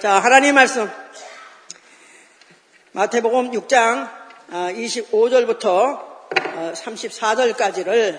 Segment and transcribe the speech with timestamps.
[0.00, 0.90] 자, 하나님 말씀.
[2.92, 4.08] 마태복음 6장
[4.48, 6.00] 25절부터
[6.72, 8.18] 34절까지를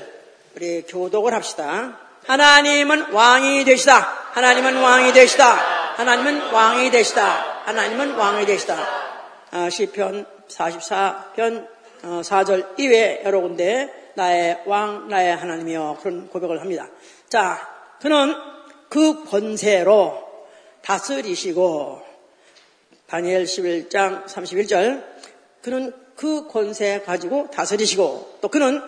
[0.56, 1.98] 우리 교독을 합시다.
[2.28, 3.98] 하나님은 왕이 되시다.
[4.34, 5.54] 하나님은 왕이 되시다.
[5.96, 7.64] 하나님은 왕이 되시다.
[7.66, 8.78] 하나님은 왕이 되시다.
[9.50, 11.68] 아, 시편 44편
[12.04, 16.86] 4절 이외 여러 군데 나의 왕, 나의 하나님이여 그런 고백을 합니다.
[17.28, 17.68] 자,
[18.00, 18.36] 그는
[18.88, 20.31] 그 권세로
[20.84, 22.02] 다스리시고
[23.08, 25.04] 다니엘 11장 31절
[25.62, 28.82] 그는 그 권세 가지고 다스리시고 또 그는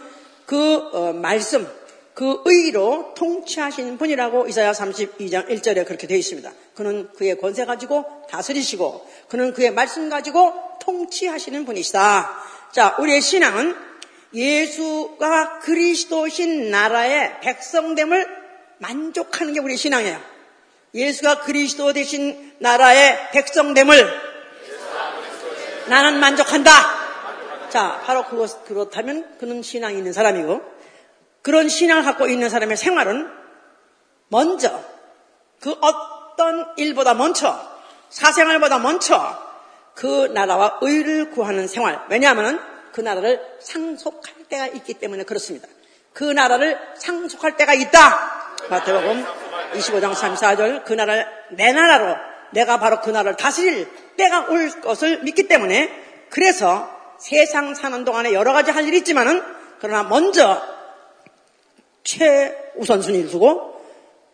[0.46, 1.68] 그 어, 말씀
[2.14, 6.52] 그 의로 통치하시는 분이라고 이사야 32장 1절에 그렇게 되어 있습니다.
[6.76, 12.30] 그는 그의 권세 가지고 다스리시고 그는 그의 말씀 가지고 통치하시는 분이시다.
[12.72, 13.76] 자, 우리의 신앙은
[14.34, 18.28] 예수가 그리스도신 나라의 백성됨을
[18.80, 20.33] 만족하는 게 우리의 신앙이에요.
[20.94, 24.22] 예수가 그리스도 되신 나라의 백성됨을
[25.88, 26.72] 나는 만족한다.
[27.70, 30.62] 자, 바로 그것, 그렇다면 그는 신앙이 있는 사람이고,
[31.42, 33.28] 그런 신앙을 갖고 있는 사람의 생활은
[34.28, 34.84] 먼저,
[35.60, 37.60] 그 어떤 일보다 먼저,
[38.10, 39.54] 사생활보다 먼저,
[39.96, 42.06] 그 나라와 의를 구하는 생활.
[42.10, 45.68] 왜냐하면 그 나라를 상속할 때가 있기 때문에 그렇습니다.
[46.14, 48.56] 그 나라를 상속할 때가 있다.
[48.70, 49.43] 마태복음
[49.74, 52.16] 25장 34절 그 나라를 내 나라로
[52.52, 55.90] 내가 바로 그 나라를 다스릴 때가 올 것을 믿기 때문에
[56.30, 59.42] 그래서 세상 사는 동안에 여러 가지 할 일이 있지만은
[59.80, 60.62] 그러나 먼저
[62.04, 63.82] 최우선순위를 두고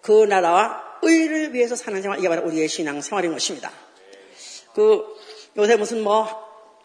[0.01, 3.71] 그 나라와 의를 위해서 사는 생활 이게 바로 우리의 신앙 생활인 것입니다.
[4.73, 5.05] 그
[5.57, 6.27] 요새 무슨 뭐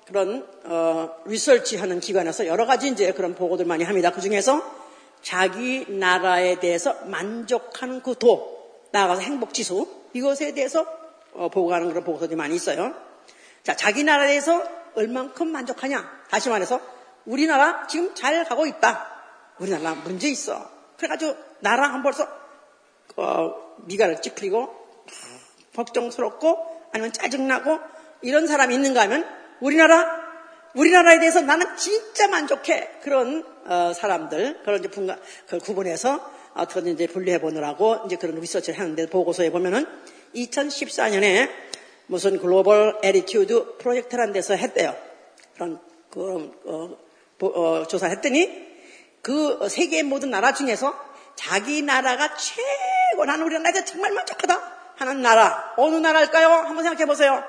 [0.07, 4.11] 그런 어, 리서치 하는 기관에서 여러 가지 이제 그런 보고들 많이 합니다.
[4.11, 4.84] 그 중에서
[5.25, 10.87] 자기 나라에 대해서 만족하는 그 도, 나아가서 행복 지수 이것에 대해서
[11.33, 12.95] 어, 보고하는 그런 보고서들이 많이 있어요.
[13.63, 14.63] 자, 자기 나라에 대해서
[14.95, 16.25] 얼만큼 만족하냐?
[16.31, 16.79] 다시 말해서
[17.25, 19.11] 우리나라 지금 잘 가고 있다.
[19.59, 20.71] 우리나라 문제 있어.
[20.99, 22.29] 그래가지고 나라 한 벌써
[23.17, 23.55] 어,
[23.87, 24.73] 미간을 찌푸리고
[25.75, 27.79] 걱정스럽고 아니면 짜증나고
[28.21, 29.27] 이런 사람이 있는가 하면
[29.61, 30.24] 우리나라
[30.75, 35.19] 우리나라에 대해서 나는 진짜 만족해 그런 어, 사람들 그런 이제 분가,
[35.49, 39.87] 그 구분해서 어떻게 이제 분류해 보느라고 이제 그런 리서치를 하는데 보고서에 보면은
[40.35, 41.49] 2014년에
[42.07, 44.95] 무슨 Global Attitude Project라는 데서 했대요.
[45.55, 45.81] 그런
[46.11, 46.99] 그 어,
[47.47, 48.75] 어, 조사를 했더니
[49.23, 50.95] 그 세계 모든 나라 중에서
[51.35, 56.49] 자기 나라가 최고 나는 우리나라에 정말 만족하다 하는 나라 어느 나라일까요?
[56.49, 57.43] 한번 생각해 보세요.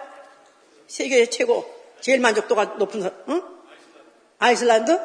[0.87, 1.74] 세계 최고
[2.05, 3.41] 제일 만족도가 높은 사람, 응?
[4.37, 4.95] 아이슬란드?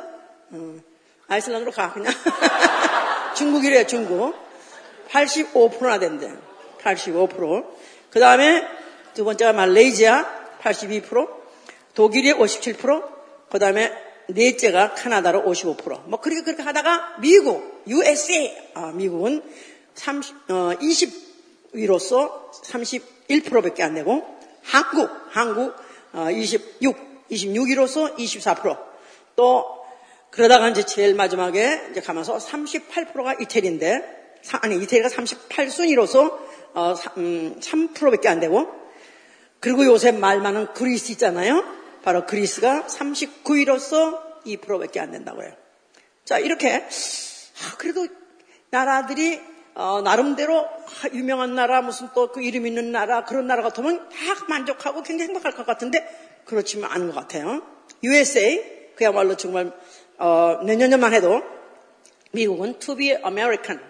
[0.53, 0.83] 응.
[1.28, 2.12] 아이슬란드로 가, 그냥.
[3.37, 4.34] 중국이래요, 중국.
[5.09, 6.31] 85%나 된대.
[6.83, 7.66] 85%.
[8.11, 8.69] 그 다음에
[9.15, 11.31] 두 번째가 말레이시아 82%,
[11.94, 13.03] 독일이 57%,
[13.49, 13.91] 그 다음에
[14.28, 16.03] 넷째가 카나다로 55%.
[16.05, 19.43] 뭐 그렇게 그렇게 하다가 미국, USA, 아, 미국은
[19.94, 20.72] 30, 어,
[21.72, 25.75] 20위로서 31%밖에 안 되고 한국, 한국
[26.15, 28.78] 26, 26위로서 24%.
[29.37, 29.81] 또
[30.31, 34.20] 그러다가 이제 제일 마지막에 이제 가면서 38%가 이태리인데
[34.62, 36.38] 아니 이태리가 38순위로서
[36.75, 38.69] 어, 3%밖에 음, 안 되고
[39.59, 41.65] 그리고 요새 말 많은 그리스 있잖아요.
[42.03, 45.53] 바로 그리스가 39위로서 2%밖에 안 된다고요.
[46.25, 48.06] 자 이렇게 아, 그래도
[48.70, 49.41] 나라들이
[49.80, 50.68] 어, 나름대로
[51.14, 54.16] 유명한 나라 무슨 또 그 이름 있는 나라 그런 나라 같으면 다
[54.48, 56.06] 만족하고 굉장히 행복할 것 같은데
[56.44, 57.62] 그렇지만 않은 것 같아요.
[58.04, 59.72] USA 그야말로 정말
[60.19, 61.42] 어, 내년만 해도
[62.32, 63.80] 미국은 to be American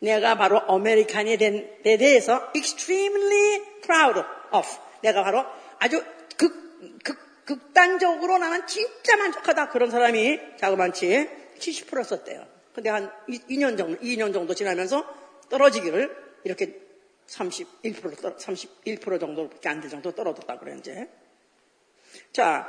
[0.00, 4.20] 내가 바로 아메리칸이 된 데 대해서 extremely proud
[4.52, 4.68] of
[5.02, 5.44] 내가 바로
[5.78, 6.02] 아주
[6.36, 11.28] 극, 극, 극단적으로 나는 진짜 만족하다 그런 사람이 자그만치
[11.60, 12.55] 70% 썼대요.
[12.76, 15.02] 근데 한 2년 정도, 2년 정도 지나면서
[15.48, 16.14] 떨어지기를
[16.44, 16.78] 이렇게
[17.26, 21.08] 31% 31% 정도밖에 안 될 정도 떨어졌다 그래 이제.
[22.32, 22.68] 자,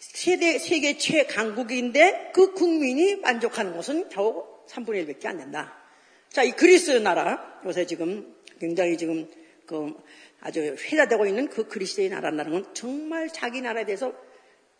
[0.00, 5.72] 세계 세계 최강국인데 그 국민이 만족하는 것은 겨우 3분의 1밖에 안 된다.
[6.28, 9.30] 자, 이 그리스 나라 요새 지금 굉장히 지금
[9.66, 9.94] 그
[10.40, 14.12] 아주 회자되고 있는 그 그리스의 나라라는 건 정말 자기 나라에 대해서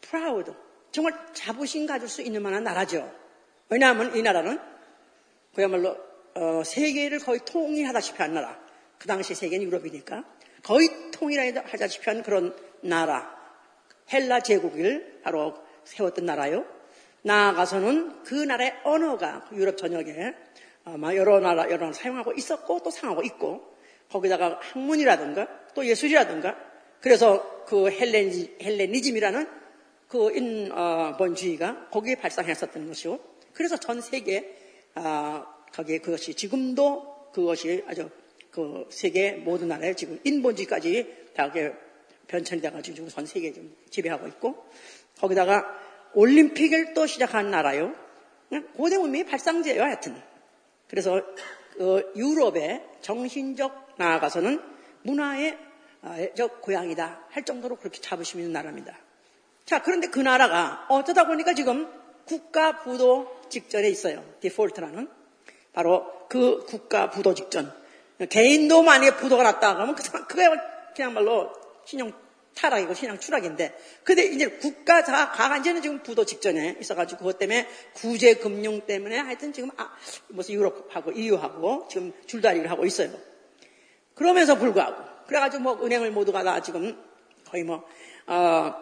[0.01, 0.53] proud,
[0.91, 3.22] 정말 자부심 가질 수 있는 만한 나라죠.
[3.73, 4.59] 왜냐하면 이 나라는
[5.55, 5.97] 그야말로
[6.35, 8.61] 어, 세계를 거의 통일하다시피 한 나라.
[8.99, 10.25] 그 당시 세계는 유럽이니까
[10.63, 13.35] 거의 통일하다시피 한 그런 나라.
[14.13, 15.55] 헬라 제국을 바로
[15.85, 16.67] 세웠던 나라요.
[17.23, 20.35] 나아가서는 그 나라의 언어가 유럽 전역에
[20.85, 23.75] 아마 여러 나라, 여러 나라 사용하고 있었고 또 사용하고 있고
[24.11, 26.59] 거기다가 학문이라든가 또 예술이라든가
[27.01, 29.49] 그래서 그 헬레니, 헬레니즘이라는
[30.09, 34.57] 그 인본주의가 거기에 발상했었던 것이고 그래서 전 세계
[34.95, 38.11] 아, 거기에 그것이 지금도 그것이 아주
[38.51, 41.51] 그 세계 모든 나라에 지금 인본주의까지 다
[42.27, 44.67] 변천이 돼가지고 전 세계 좀 지배하고 있고
[45.19, 45.65] 거기다가
[46.15, 47.95] 올림픽을 또 시작한 나라요.
[48.75, 50.21] 고대 문명의 발상제예요, 하여튼.
[50.89, 51.23] 그래서
[51.73, 54.61] 그 유럽의 정신적 나아가서는
[55.03, 55.59] 문화의
[56.37, 57.99] 저 고향이다 할 정도로 그렇게
[58.37, 58.99] 있는 나라입니다.
[59.65, 61.89] 자, 그런데 그 나라가 어쩌다 보니까 지금
[62.27, 64.25] 국가 부도 직전에 있어요.
[64.41, 65.09] 디폴트라는.
[65.73, 67.73] 바로 그 국가 부도 직전.
[68.29, 70.49] 개인도 만약에 부도가 났다 그러면 그, 그게
[70.95, 71.53] 그냥 말로
[71.85, 72.13] 신용
[72.55, 73.77] 타락이고 신앙 추락인데.
[74.05, 79.53] 근데 이제 국가가 가 이제는 지금 부도 직전에 있어가지고 그것 때문에 구제 금융 때문에 하여튼
[79.53, 79.91] 지금 아,
[80.29, 83.11] 무슨 유럽하고 EU하고 지금 줄다리기를 하고 있어요.
[84.15, 87.03] 그러면서 불구하고 그래가지고 뭐 은행을 모두가 다 지금
[87.49, 87.85] 거의 뭐
[88.27, 88.75] 어,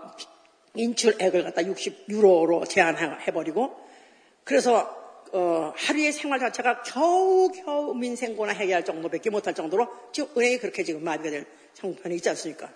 [0.74, 3.76] 인출액을 갖다 60유로로 제한해버리고
[4.44, 4.98] 그래서
[5.32, 11.30] 어, 하루의 생활 자체가 겨우겨우 민생고나 해결할 정도밖에 못할 정도로 지금 은행이 그렇게 지금 마비가
[11.30, 12.72] 될 상황편에 있지 않습니까?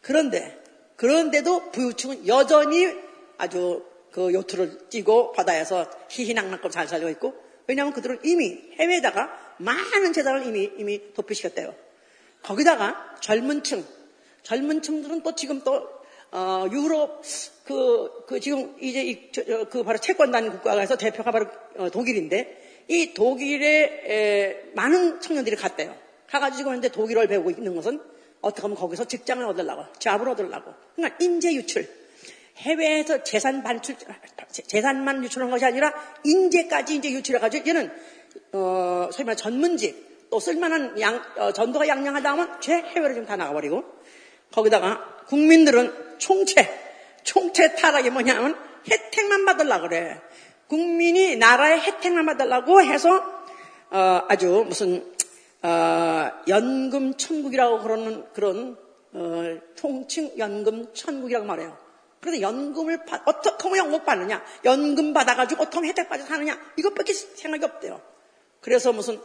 [0.00, 0.60] 그런데
[0.96, 2.92] 그런데도 부유층은 여전히
[3.38, 7.34] 아주 그 요트를 띄고 바다에서 희희낙낙껏 잘 살고 있고
[7.66, 11.74] 왜냐하면 그들은 이미 해외에다가 많은 재산을 이미 이미 도피시켰대요.
[12.42, 13.84] 거기다가 젊은 층,
[14.42, 15.88] 젊은 층들은 또 지금 또
[16.32, 17.22] 어, 유럽
[17.64, 21.46] 그, 그 지금 이제 이, 저, 그 바로 채권단 국가에서 대표가 바로
[21.76, 25.94] 어, 독일인데 이 독일에 에, 많은 청년들이 갔대요.
[26.28, 28.00] 가가지고 근데 독일어를 배우고 있는 것은
[28.40, 30.72] 어떻게 하면 거기서 직장을 얻으려고, 잡을 얻으려고.
[30.96, 31.88] 그러니까 인재 유출.
[32.56, 33.96] 해외에서 재산 반출,
[34.50, 35.92] 재산만 유출한 것이 아니라
[36.24, 37.92] 인재까지 이제 유출해가지고 얘는,
[38.52, 43.36] 어, 소위 말 전문직, 또 쓸만한 양, 어, 전도가 양양하다 하면 죄 해외로 좀 다
[43.36, 43.84] 나가버리고
[44.52, 46.68] 거기다가 국민들은 총체,
[47.24, 48.56] 총체 타락이 뭐냐면
[48.88, 50.20] 혜택만 받으려고 그래.
[50.68, 53.22] 국민이 나라의 혜택만 받으려고 해서
[53.90, 55.04] 어, 아주 무슨
[55.62, 58.76] 어, 연금 천국이라고 그러는 그런
[59.12, 61.76] 어, 통칭 연금 천국이라고 말해요.
[62.20, 64.42] 그런데 연금을 받, 어떻게 하면 연금 받느냐?
[64.64, 66.58] 연금 받아가지고 어떻게 혜택 받아 사느냐?
[66.76, 68.00] 이것밖에 생각이 없대요.
[68.60, 69.20] 그래서 무슨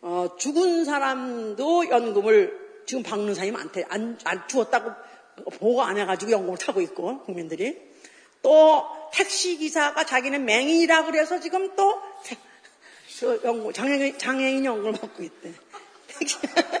[0.00, 3.02] 어, 죽은 사람도 연금을 지금
[3.34, 3.84] 사람이 많대.
[3.88, 4.90] 안, 안 죽었다고
[5.58, 7.80] 보고 안 해가지고 연금을 타고 있고 국민들이
[8.42, 12.00] 또 택시 기사가 자기는 맹인이라 그래서 지금 또
[13.44, 15.52] 연금, 장애인, 장애인 연금을 받고 있대.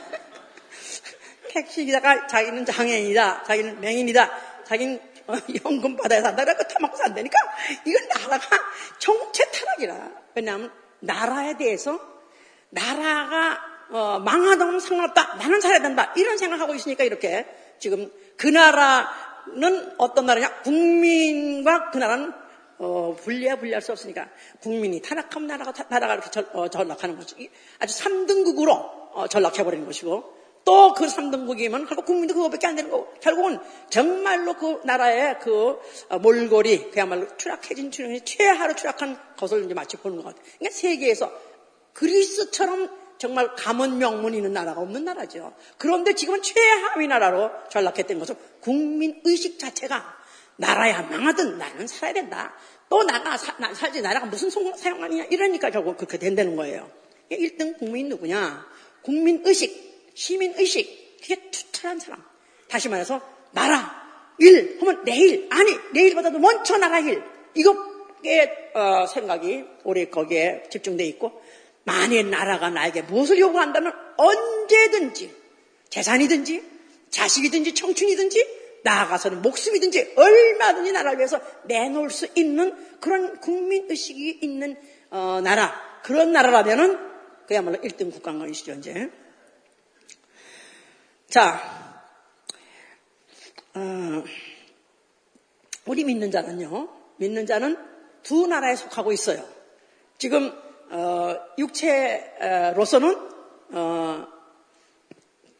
[1.50, 6.44] 택시 기사가 자기는 장애인이다, 자기는 맹인이다, 자기는 어, 연금 받아야 산다.
[6.44, 7.38] 그래서 타먹고 산다니까
[7.84, 8.58] 이건 나라가
[8.98, 10.10] 정체 타락이라.
[10.34, 12.00] 왜냐하면 나라에 대해서
[12.70, 15.36] 나라가 어, 망하던 상관없다.
[15.36, 16.12] 나는 살아야 된다.
[16.16, 17.46] 이런 생각하고 있으니까 이렇게
[17.78, 20.62] 지금 그 나라는 어떤 나라냐?
[20.62, 22.32] 국민과 그 나라는
[22.78, 24.28] 어, 분리해 분리할 수 없으니까
[24.62, 27.50] 국민이 타락하면 나라가 나라가 이렇게 전, 어, 전락하는 거지.
[27.78, 28.70] 아주 3등국으로
[29.12, 33.58] 어, 전락해버리는 것이고 또 그 3등국이면 하고 국민도 그거밖에 안 되는 거고 결국은
[33.88, 35.78] 정말로 그 나라의 그
[36.08, 40.42] 어, 몰골이 그야말로 추락해진 추락이 최하로 추락한 것을 이제 마치 보는 것 같아요.
[40.58, 41.32] 그러니까 세계에서
[41.94, 42.90] 그리스처럼
[43.20, 45.54] 정말 가문 명문 있는 나라가 없는 나라죠.
[45.76, 50.16] 그런데 지금은 최하위 나라로 전락했던 것은 국민 의식 자체가
[50.56, 52.54] 나라야 망하든 나는 살아야 된다.
[52.88, 56.90] 또 나가 사, 나, 살지 나라가 무슨 사용하느냐 이러니까 결국 그렇게 된다는 거예요.
[57.30, 58.66] 1등 국민 누구냐?
[59.02, 62.24] 국민 의식, 시민 의식 그게 투철한 사람.
[62.68, 64.00] 다시 말해서 나라
[64.38, 67.22] 일 하면 내일 아니 내일보다도 먼저 나라 일
[67.54, 71.42] 이것에 어, 생각이 오래 거기에 집중돼 있고
[71.84, 75.34] 만일 나라가 나에게 무엇을 요구한다면 언제든지
[75.88, 76.62] 재산이든지
[77.10, 84.76] 자식이든지 청춘이든지 나아가서는 목숨이든지 얼마든지 나라를 위해서 내놓을 수 있는 그런 국민의식이 있는
[85.10, 86.00] 어, 나라.
[86.02, 86.98] 그런 나라라면은
[87.46, 89.10] 그야말로 1등 국가인것이죠 이제.
[91.28, 91.60] 자
[93.74, 94.24] 어,
[95.84, 97.76] 우리 믿는 자는요 믿는 자는
[98.22, 99.46] 두 나라에 속하고 있어요.
[100.18, 100.69] 지금 어,
[101.58, 103.28] 육체로서는
[103.72, 104.26] 어,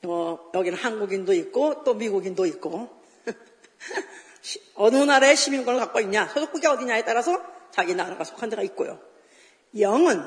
[0.05, 2.89] 어, 여기는 한국인도 있고 또 미국인도 있고
[4.75, 8.99] 어느 나라의 시민권을 갖고 있냐 소속국이 어디냐에 따라서 자기 나라가 속한 데가 있고요.
[9.79, 10.21] 영은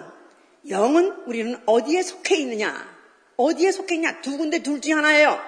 [0.70, 2.74] 영은 우리는 어디에 속해 있느냐
[3.36, 5.40] 어디에 속해 있냐 두 군데 둘 중에 하나예요.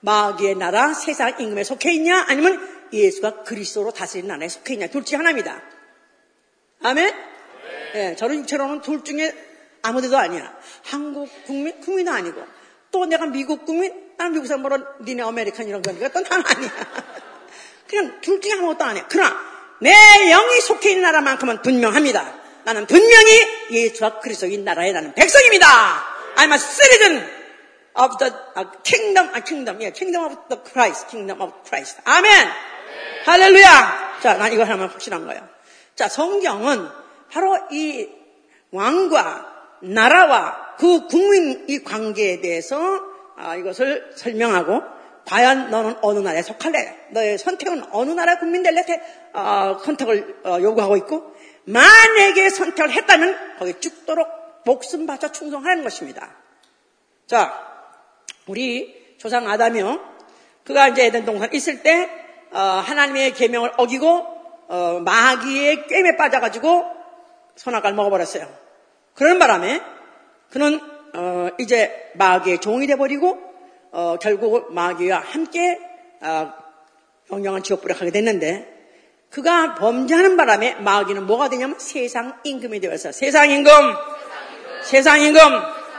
[0.00, 5.16] 마귀의 나라 세상 임금에 속해 있냐 아니면 예수가 그리스도로 다스리는 나라에 속해 있냐 둘 중에
[5.16, 5.62] 하나입니다.
[6.82, 7.33] 아멘.
[7.94, 9.32] 예, 저는 육체로는 둘 중에
[9.82, 10.52] 아무 데도 아니야.
[10.84, 12.44] 한국 국민, 국민도 아니고,
[12.90, 16.70] 또 내가 미국 국민, 나는 미국 사람으로 니네 American 이런 거니까 또 난 아니야.
[17.88, 19.04] 그냥 둘 중에 아무것도 안 해.
[19.08, 19.36] 그러나
[19.80, 19.92] 내
[20.30, 22.34] 영이 속해 있는 나라만큼은 분명합니다.
[22.64, 25.66] 나는 분명히 예수와 그리스도인 나라의 나는 백성입니다.
[26.36, 27.28] I'm a citizen
[27.96, 32.00] of the uh, kingdom, a kingdom, yeah, kingdom of the Christ, kingdom of Christ.
[32.04, 32.48] 아멘.
[33.26, 34.18] 할렐루야.
[34.22, 35.46] 자, 난 이거 하면 확실한 거예요.
[35.94, 36.88] 자, 성경은
[37.34, 38.08] 바로 이
[38.70, 42.78] 왕과 나라와 그 국민의 관계에 대해서
[43.36, 44.80] 아, 이것을 설명하고
[45.26, 47.08] 과연 너는 어느 나라에 속할래?
[47.10, 48.84] 너의 선택은 어느 나라 국민 될래?
[49.32, 54.28] 어, 선택을 어, 요구하고 있고 만약에 선택을 했다면 거기 죽도록
[54.64, 56.36] 목숨 바쳐 충성하는 것입니다.
[57.26, 57.52] 자,
[58.46, 59.98] 우리 조상 아담이요.
[60.64, 62.08] 그가 이제 에덴 동산 있을 때
[62.52, 64.34] 어, 하나님의 계명을 어기고
[64.68, 66.93] 어, 마귀의 꿰매 빠져가지고
[67.56, 68.46] 선악과를 먹어버렸어요.
[69.14, 69.80] 그런 바람에
[70.50, 70.80] 그는
[71.14, 73.38] 어, 이제 마귀의 종이 돼버리고
[73.92, 75.78] 어, 결국 마귀와 함께
[77.30, 78.72] 영영한 지옥불에 가게 됐는데
[79.30, 83.72] 그가 범죄하는 바람에 마귀는 뭐가 되냐면 세상 임금이 되어서 세상 임금,
[84.82, 85.40] 세상 임금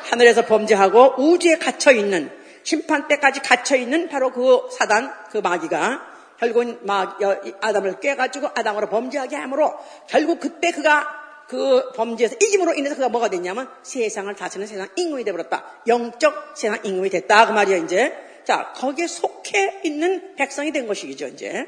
[0.10, 2.32] 하늘에서 범죄하고 우주에 갇혀 있는
[2.64, 6.02] 심판 때까지 갇혀 있는 바로 그 사단 그 마귀가
[6.40, 7.20] 결국은 막
[7.62, 9.74] 아담을 깨가지고 아담으로 범죄하게 하므로
[10.08, 15.82] 결국 그때 그가 그 범죄에서 이김으로 인해서 그가 뭐가 됐냐면 세상을 다스리는 세상 임금이 되버렸다.
[15.88, 17.48] 영적 세상 임금이 됐다.
[17.48, 18.14] 그 말이야, 이제.
[18.44, 21.68] 자, 거기에 속해 있는 백성이 된 것이죠, 이제.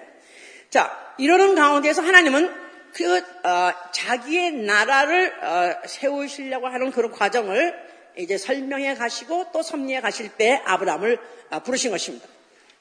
[0.70, 7.76] 자, 이러는 가운데서 하나님은 그, 어, 자기의 나라를 어, 세우시려고 하는 그런 과정을
[8.18, 11.20] 이제 설명해 가시고 또 섭리해 가실 때 아브라함을
[11.52, 12.28] 어, 부르신 것입니다.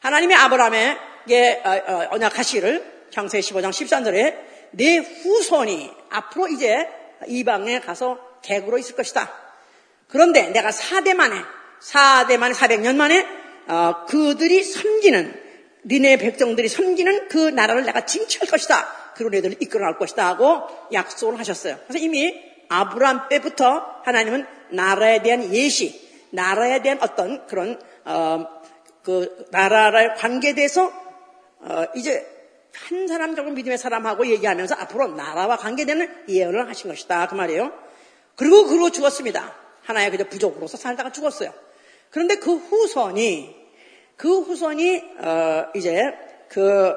[0.00, 4.36] 하나님이 아브라함에게 어, 어, 언약하시를 창세 15장 13절에
[4.72, 6.88] 내 후손이 앞으로 이제
[7.26, 9.32] 이방에 가서 대구로 있을 것이다.
[10.08, 11.36] 그런데 내가 4대 만에,
[11.80, 13.26] 4대 만에, 400년 만에
[13.68, 15.46] 어, 그들이 섬기는
[15.86, 18.86] 니네 백성들이 섬기는 그 나라를 내가 징치할 것이다.
[19.14, 21.78] 그런 애들을 이끌어 나올 것이다 하고 약속을 하셨어요.
[21.86, 22.34] 그래서 이미
[22.68, 28.46] 아브라함 때부터 하나님은 나라에 대한 예시, 나라에 대한 어떤 그런 어,
[29.02, 30.92] 그 나라의 관계에 대해서
[31.60, 32.35] 어, 이제
[32.88, 37.28] 한 사람 정도 믿음의 사람하고 얘기하면서 앞으로 나라와 관계되는 예언을 하신 것이다.
[37.28, 37.72] 그 말이에요.
[38.36, 39.54] 그리고 그러고 죽었습니다.
[39.82, 41.52] 하나의 그저 부족으로서 살다가 죽었어요.
[42.10, 43.56] 그런데 그 후손이
[44.16, 46.14] 그 후손이 어, 이제
[46.48, 46.94] 그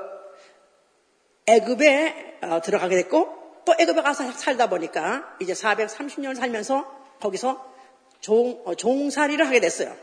[1.48, 7.74] 애굽에 어, 들어가게 됐고 또 애굽에 가서 살다 보니까 이제 430년 살면서 거기서
[8.22, 9.96] 종, 어, 종살이를 하게 됐어요.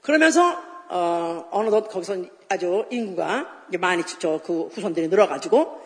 [0.00, 2.16] 그러면서 어, 어느덧 거기서
[2.48, 5.80] 아주 인구가 많이 저 그 후손들이 늘어가지고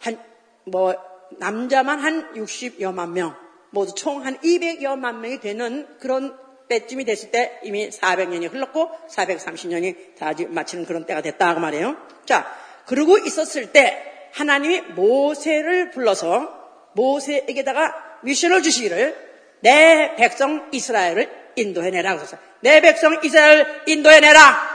[0.00, 0.32] 한
[0.64, 0.94] 뭐
[1.38, 3.34] 남자만 한 60여만 명,
[3.70, 6.36] 모두 총 한 200여만 명이 되는 그런
[6.68, 11.96] 때쯤이 됐을 때 이미 400년이 흘렀고 430년이 다 마치는 그런 때가 됐다 그 말이에요.
[12.24, 12.46] 자,
[12.86, 22.40] 그러고 있었을 때 하나님이 모세를 불러서 모세에게다가 미션을 주시기를 내 백성 이스라엘을 인도해내라 그랬어요.
[22.62, 24.70] 내 백성 이스라엘 인도해 내라.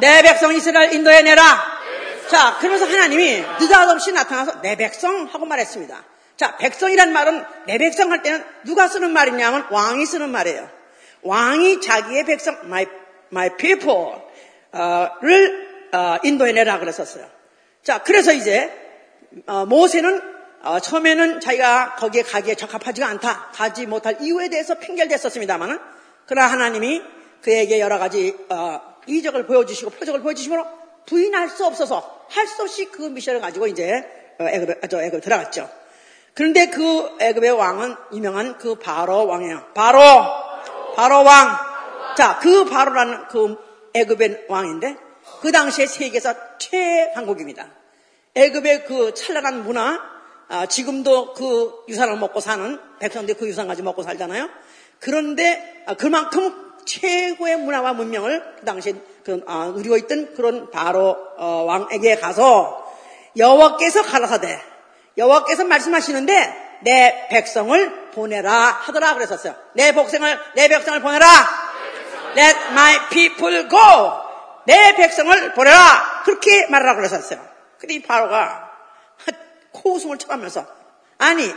[0.00, 1.42] 내 백성 이스라엘 인도해 내라.
[2.28, 6.04] 자, 그러면서 하나님이 느닷없이 나타나서 내 백성 하고 말했습니다.
[6.36, 10.70] 자, 백성이란 말은 내 백성 할 때는 누가 쓰는 말이냐면 왕이 쓰는 말이에요.
[11.22, 12.86] 왕이 자기의 백성, my,
[13.30, 14.20] my people를
[15.92, 17.26] 어, 인도해내라 그랬었어요.
[17.82, 18.72] 자, 그래서 이제
[19.46, 23.50] 어, 모세는 어, 처음에는 자기가 거기에 가기에 적합하지가 않다.
[23.52, 25.78] 가지 못할 이유에 대해서 핑계를 댔었습니다만은
[26.26, 27.02] 그러나 하나님이
[27.42, 30.66] 그에게 여러 가지 어, 이적을 보여주시고 표적을 보여주시므로
[31.06, 34.04] 부인할 수 없어서 할 수 없이 그 미션을 가지고 이제
[34.38, 35.68] 어, 애굽에, 저 애굽에 들어갔죠.
[36.34, 39.66] 그런데 그 애굽의 왕은 유명한 그 바로 왕이에요.
[39.74, 39.98] 바로
[40.94, 41.56] 바로 왕.
[42.16, 43.56] 자, 그 바로라는 그
[43.94, 44.96] 애굽의 왕인데
[45.40, 47.66] 그 당시에 세계에서 최강국입니다.
[48.34, 49.98] 애굽의 그 찬란한 문화,
[50.52, 54.48] 아, 지금도 그 유산을 먹고 사는 백성들이 그 유산 가지고 먹고 살잖아요.
[54.98, 61.64] 그런데 아, 그만큼 최고의 문화와 문명을 그 당시에 그, 아, 누리고 있던 그런 바로 어,
[61.68, 62.84] 왕에게 가서
[63.36, 64.60] 여호와께서 가라사대
[65.16, 69.54] 여호와께서 말씀하시는데 내 백성을 보내라 하더라 그랬었어요.
[69.74, 71.26] 내 백성을 내 백성을 보내라.
[72.36, 73.78] Let my people go.
[74.66, 76.22] 내 백성을 보내라.
[76.24, 77.40] 그렇게 말하라 그랬었어요.
[77.78, 78.69] 근데 이 바로가
[79.82, 80.66] 코웃음을 쳐가면서
[81.18, 81.52] 아니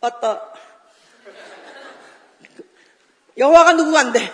[0.00, 0.40] 어떤
[3.36, 4.32] 여호와가 누구간데?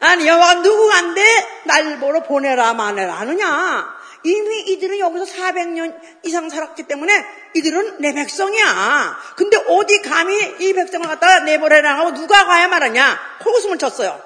[0.00, 1.22] 아니 여호와가 누구간데
[1.64, 4.02] 날 보러 보내라 마내라 하느냐?
[4.24, 9.18] 이미 이들은 여기서 400년 이상 살았기 때문에 이들은 내 백성이야.
[9.36, 13.18] 근데 어디 감히 이 백성을 갖다가 내보내라 하고 누가 가야 말하냐?
[13.42, 14.20] 코웃음을 쳤어요.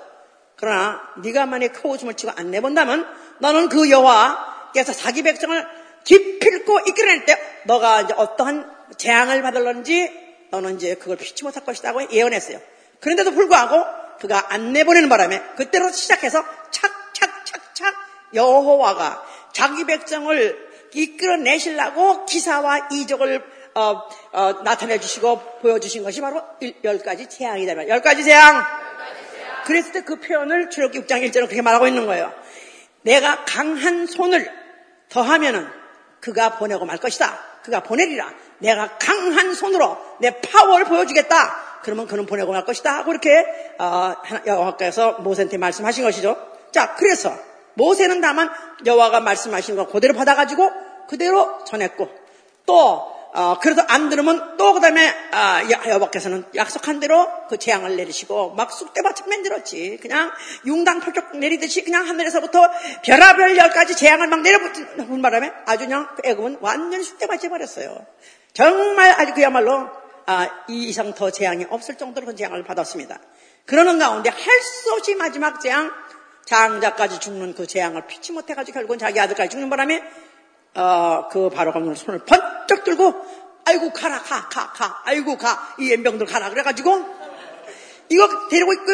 [0.56, 3.06] 그러나 네가 만약 코웃음을 치고 안 내본다면
[3.38, 5.66] 너는 그 여호와께서 자기 백성을
[6.06, 10.10] 기필코 이끌어낼 때 너가 이제 어떠한 재앙을 받을런지
[10.50, 12.58] 너는 이제 그걸 피치 못할 것이라고 예언했어요.
[13.00, 13.84] 그런데도 불구하고
[14.20, 17.94] 그가 안 내보내는 바람에 그때로 시작해서 착착착착
[18.34, 19.22] 여호와가
[19.52, 23.44] 자기 백성을 이끌어내시려고 기사와 이적을
[23.74, 26.42] 어, 어, 나타내 주시고 보여주신 것이 바로
[26.84, 27.88] 열 가지 재앙이다.
[27.88, 28.64] 열 가지 재앙.
[29.66, 32.32] 그랬을 때 그 표현을 출애굽기 6장 1절은 그렇게 말하고 있는 거예요.
[33.02, 34.50] 내가 강한 손을
[35.08, 35.68] 더하면은
[36.26, 37.38] 그가 보내고 말 것이다.
[37.62, 38.28] 그가 보내리라.
[38.58, 41.78] 내가 강한 손으로 내 파워를 보여주겠다.
[41.84, 42.96] 그러면 그는 보내고 말 것이다.
[42.96, 43.30] 하고 이렇게
[43.78, 44.12] 어,
[44.44, 46.36] 여호와께서 모세한테 말씀하신 것이죠.
[46.72, 47.32] 자, 그래서
[47.74, 48.50] 모세는 다만
[48.84, 50.68] 여호와가 말씀하신 걸 그대로 받아가지고
[51.08, 52.10] 그대로 전했고
[52.66, 58.50] 또 어, 그래도 안 들으면 또 그 다음에 아, 여호와께서는 약속한 대로 그 재앙을 내리시고
[58.54, 59.98] 막 쑥대밭을 만들었지.
[60.02, 60.30] 그냥
[60.66, 62.70] 융당 펄쩍 내리듯이 그냥 하늘에서부터
[63.04, 68.04] 별하별 열 가지 재앙을 막 내려붙은 바람에 아주 그냥 그 애굽은 완전히 쑥대밭이 버렸어요.
[68.52, 69.88] 정말 아주 그야말로
[70.26, 73.18] 아, 이 이상 더 재앙이 없을 정도로 그 재앙을 받았습니다.
[73.64, 75.90] 그러는 가운데 할 수 없이 마지막 재앙
[76.46, 80.02] 장자까지 죽는 그 재앙을 피치 못해가지고 결국은 자기 아들까지 죽는 바람에
[80.76, 83.14] 어, 그 바로가 손을 번쩍 들고
[83.64, 87.04] 아이고 가라 가 가 가 아이고 가 이 연병들 가라 그래가지고
[88.08, 88.84] 이거 데리고 있고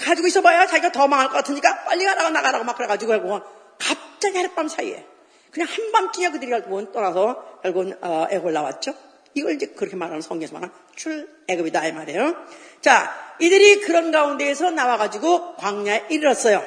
[0.00, 3.40] 가지고 있어봐야 자기가 더 망할 것 같으니까 빨리 가라고 나가라고 막 그래가지고 결국은
[3.78, 5.04] 갑자기 하룻밤 사이에
[5.52, 8.94] 그냥 한밤중에 그들이 결국은 떠나서 결국은 어, 애골 나왔죠.
[9.34, 12.34] 이걸 이제 그렇게 말하는 성경에서 말하는 출애굽이다 이 말이에요.
[12.80, 16.62] 자, 이들이 그런 가운데에서 나와가지고 광야에 이르렀어요.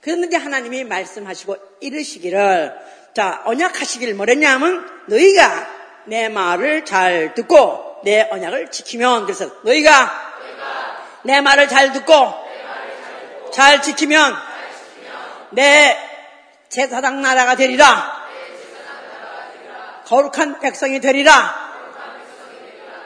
[0.00, 2.74] 그런데 하나님이 말씀하시고 이르시기를
[3.16, 5.66] 자 언약하시길 뭐랬냐 하면 너희가
[6.04, 10.34] 내 말을 잘 듣고 내 언약을 지키면 그래서 너희가
[11.22, 12.12] 내 말을 잘 듣고
[13.54, 14.36] 잘 지키면
[15.52, 15.96] 내
[16.68, 18.26] 제사장 나라가 되리라.
[20.04, 21.54] 거룩한 백성이 되리라.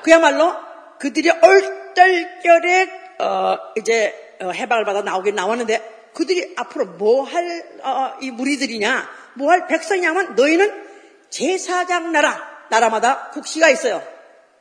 [0.03, 0.57] 그야말로
[0.99, 8.33] 그들이 얼떨결에 어, 이제 어, 해방을 받아 나오긴 나왔는데 그들이 앞으로 뭐 할, 어, 이
[8.33, 10.91] 무리들이냐, 뭐할 백성이냐면 너희는
[11.31, 14.03] 제사장 나라, 나라마다 국시가 있어요.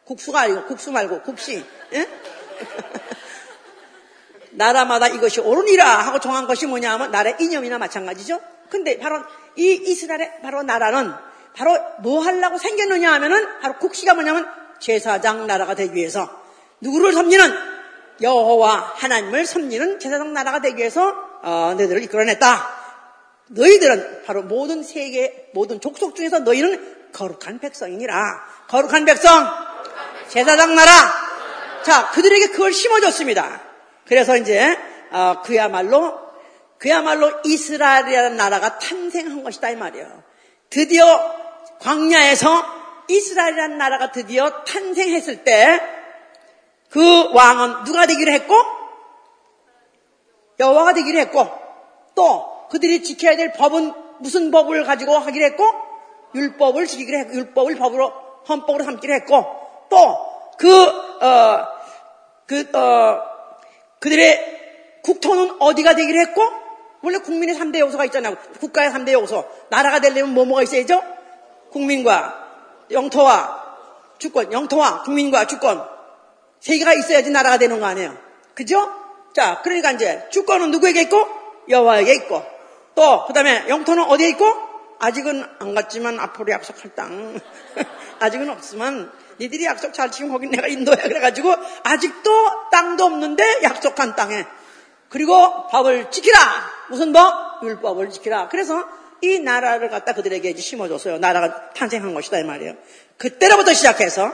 [0.06, 1.64] 국수가 아니고, 국수 말고, 국시.
[1.94, 2.10] 예?
[4.52, 8.40] 나라마다 이것이 옳으니라 하고 정한 것이 뭐냐 하면 나라의 이념이나 마찬가지죠.
[8.70, 9.24] 근데 바로
[9.56, 11.14] 이 이스라엘의 바로 나라는
[11.56, 14.48] 바로 뭐 하려고 생겼느냐 하면은 바로 국시가 뭐냐면
[14.80, 16.30] 제사장 나라가 되기 위해서
[16.82, 17.52] 누구를 섬기는
[18.22, 22.79] 여호와 하나님을 섬기는 제사장 나라가 되기 위해서 어, 너희들을 이끌어냈다.
[23.50, 28.16] 너희들은 바로 모든 세계 모든 족속 중에서 너희는 거룩한 백성이니라.
[28.68, 29.48] 거룩한 백성,
[30.28, 30.92] 제사장 나라.
[31.84, 33.62] 자, 그들에게 그걸 심어줬습니다.
[34.06, 34.78] 그래서 이제
[35.12, 36.18] 어, 그야말로
[36.78, 40.24] 그야말로 이스라엘이라는 나라가 탄생한 것이다 이 말이에요.
[40.70, 41.36] 드디어
[41.80, 42.66] 광야에서
[43.08, 46.00] 이스라엘이라는 나라가 드디어 탄생했을 때
[46.90, 48.56] 그 왕은 누가 되기로 했고
[50.60, 51.48] 여호와가 되기로 했고
[52.16, 55.66] 또 그들이 지켜야 될 법은 무슨 법을 가지고 하기로 했고
[56.36, 58.14] 율법을 지키기로 했고 율법을 법으로
[58.48, 59.46] 헌법으로 삼기로 했고
[59.90, 60.88] 또그
[61.22, 61.68] 어,
[62.46, 63.22] 그, 어,
[64.00, 64.60] 그들의
[65.04, 66.42] 국토는 어디가 되기로 했고,
[67.02, 68.36] 원래 국민의 3대 요소가 있잖아요.
[68.60, 69.46] 국가의 3대 요소.
[69.70, 71.02] 나라가 되려면 뭐뭐가 있어야죠?
[71.72, 72.48] 국민과
[72.92, 73.78] 영토와
[74.18, 75.88] 주권, 영토와 국민과 주권.
[76.60, 78.18] 세 개가 있어야지 나라가 되는 거 아니에요.
[78.54, 78.92] 그죠?
[79.34, 81.26] 자, 그러니까 이제 주권은 누구에게 있고
[81.70, 82.44] 여호와에게 있고
[83.00, 84.46] 또 그 다음에 영토는 어디에 있고?
[85.00, 87.40] 아직은 안 갔지만 앞으로 약속할 땅.
[88.20, 89.10] 아직은 없지만
[89.40, 94.46] 니들이 약속 잘 지키면 거긴 내가 인도야 그래가지고 아직도 땅도 없는데 약속한 땅에.
[95.08, 96.38] 그리고 법을 지키라.
[96.90, 97.64] 무슨 법?
[97.64, 98.50] 율법을 지키라.
[98.50, 98.84] 그래서
[99.22, 101.20] 이 나라를 갖다 그들에게 심어줬어요.
[101.20, 102.74] 나라가 탄생한 것이다 이 말이에요.
[103.18, 104.34] 그때로부터 시작해서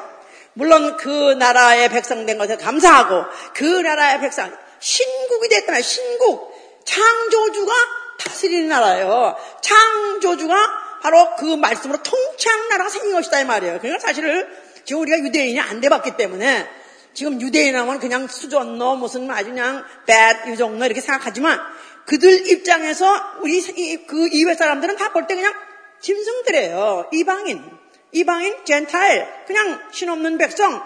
[0.54, 6.56] 물론 그 나라의 백성 된 것에 감사하고 그 나라의 백성 신국이 됐다면 신국.
[6.86, 7.74] 창조주가
[8.18, 9.36] 다스리는 나라예요.
[9.62, 10.56] 창조주가
[11.02, 13.80] 바로 그 말씀으로 통치하는 나라가 생긴 것이다 이 말이에요.
[13.80, 14.48] 그러니까 사실을
[14.84, 16.68] 지금 우리가 유대인이 안 돼봤기 때문에
[17.14, 21.60] 지금 유대인 하면 그냥 수전너 무슨 아주 그냥 bad 유정너 이렇게 생각하지만
[22.06, 23.06] 그들 입장에서
[23.42, 23.62] 우리
[24.06, 25.54] 그 이외 사람들은 다 볼 때 그냥
[26.02, 27.10] 짐승들이에요.
[27.14, 27.64] 이방인,
[28.12, 30.84] 이방인, 젠타일, 그냥 신없는 백성,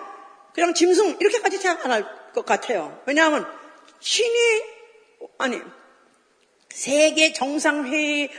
[0.54, 3.02] 그냥 짐승 이렇게까지 생각 안 할 것 같아요.
[3.06, 3.46] 왜냐하면
[4.00, 4.64] 신이
[5.40, 5.60] 아니
[6.74, 8.30] 세계 정상회의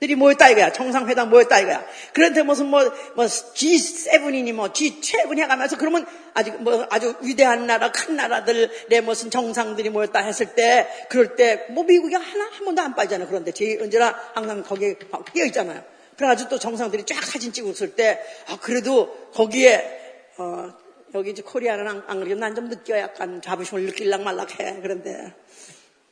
[0.00, 0.72] 들이 모였다 이거야.
[0.72, 1.84] 정상회담 모였다 이거야.
[2.14, 2.82] 그런데 무슨 뭐,
[3.16, 9.90] 뭐 G7이니 뭐 G7 해가면서 그러면 아주 뭐 아주 위대한 나라, 큰 나라들의 무슨 정상들이
[9.90, 13.28] 모였다 했을 때 그럴 때 뭐 미국이 하나 한 번도 안 빠지잖아요.
[13.28, 14.96] 그런데 제 언제나 항상 거기에
[15.34, 15.82] 끼어 있잖아요.
[16.16, 19.98] 그래가지고 또 정상들이 쫙 사진 찍고 있을 때 아, 그래도 거기에
[20.38, 20.70] 어,
[21.14, 24.78] 여기 이제 코리아는 안, 안 그래도 난 좀 느껴 약간 자부심을 느낄락 말락 해.
[24.80, 25.34] 그런데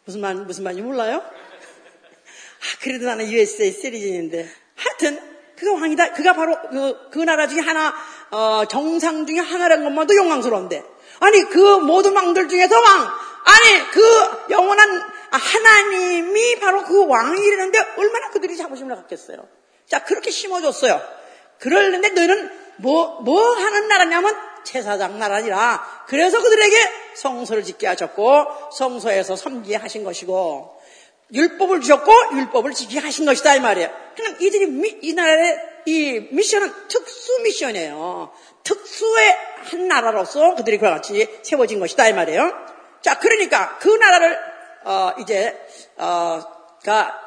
[0.05, 1.23] 무슨 말 무슨 말인지 몰라요?
[2.61, 4.49] 아, 그래도 나는 USA 시리즌인데.
[4.77, 5.21] 하여튼,
[5.57, 6.13] 그가 왕이다.
[6.13, 7.95] 그가 바로 그, 그 나라 중에 하나,
[8.31, 10.83] 어, 정상 중에 하나라는 것만도 영광스러운데.
[11.21, 13.11] 아니, 그 모든 왕들 중에서 왕!
[13.45, 19.49] 아니, 그 영원한 하나님이 바로 그 왕이라는데 얼마나 그들이 자부심을 갖겠어요.
[19.87, 21.01] 자, 그렇게 심어줬어요.
[21.59, 26.05] 그러는데 너희는 뭐, 뭐 하는 나라냐면 제사장 나라니라.
[26.07, 26.77] 그래서 그들에게
[27.15, 30.78] 성소를 짓게 하셨고, 성소에서 섬기게 하신 것이고,
[31.33, 33.91] 율법을 주셨고 율법을 지키게 하신 것이다 이 말이에요.
[34.17, 38.33] 그러니까 이들이 미, 이 나라의 이 미션은 특수 미션이에요.
[38.65, 39.37] 특수의
[39.71, 42.53] 한 나라로서 그들이 그와 같이 세워진 것이다 이 말이에요.
[43.03, 44.39] 자, 그러니까 그 나라를
[44.85, 45.59] 어, 이제
[45.97, 47.21] 어 가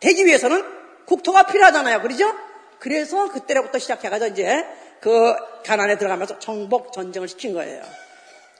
[0.00, 0.64] 되기 위해서는
[1.06, 2.34] 국토가 필요하잖아요, 그러죠?
[2.78, 4.66] 그래서 그때로부터 시작해가지고 이제
[5.00, 5.34] 그
[5.64, 7.82] 가난에 들어가면서 정복 전쟁을 시킨 거예요.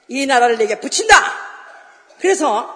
[0.08, 1.14] 이 나라를 내게 붙인다.
[2.18, 2.74] 그래서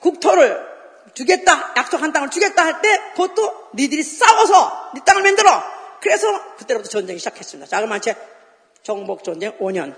[0.00, 0.67] 국토를
[1.14, 5.62] 주겠다, 약속한 땅을 주겠다 할 때 그것도 니들이 싸워서 네 땅을 만들어.
[6.00, 7.68] 그래서 그때부터 전쟁이 시작했습니다.
[7.68, 8.14] 자그마치
[8.82, 9.94] 정복 전쟁 5년.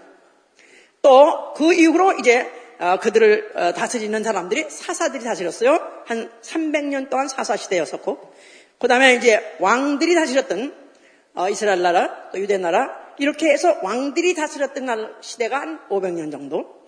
[1.03, 5.79] 또 그 이후로 이제 어, 그들을 어, 다스리는 사람들이 사사들이 다스렸어요.
[6.07, 8.33] 한 300년 동안 사사 시대였었고,
[8.79, 10.75] 그 다음에 이제 왕들이 다스렸던
[11.35, 16.81] 어, 이스라엘 나라, 또 유대 나라, 이렇게 해서 왕들이 다스렸던 시대가 한 500년 정도.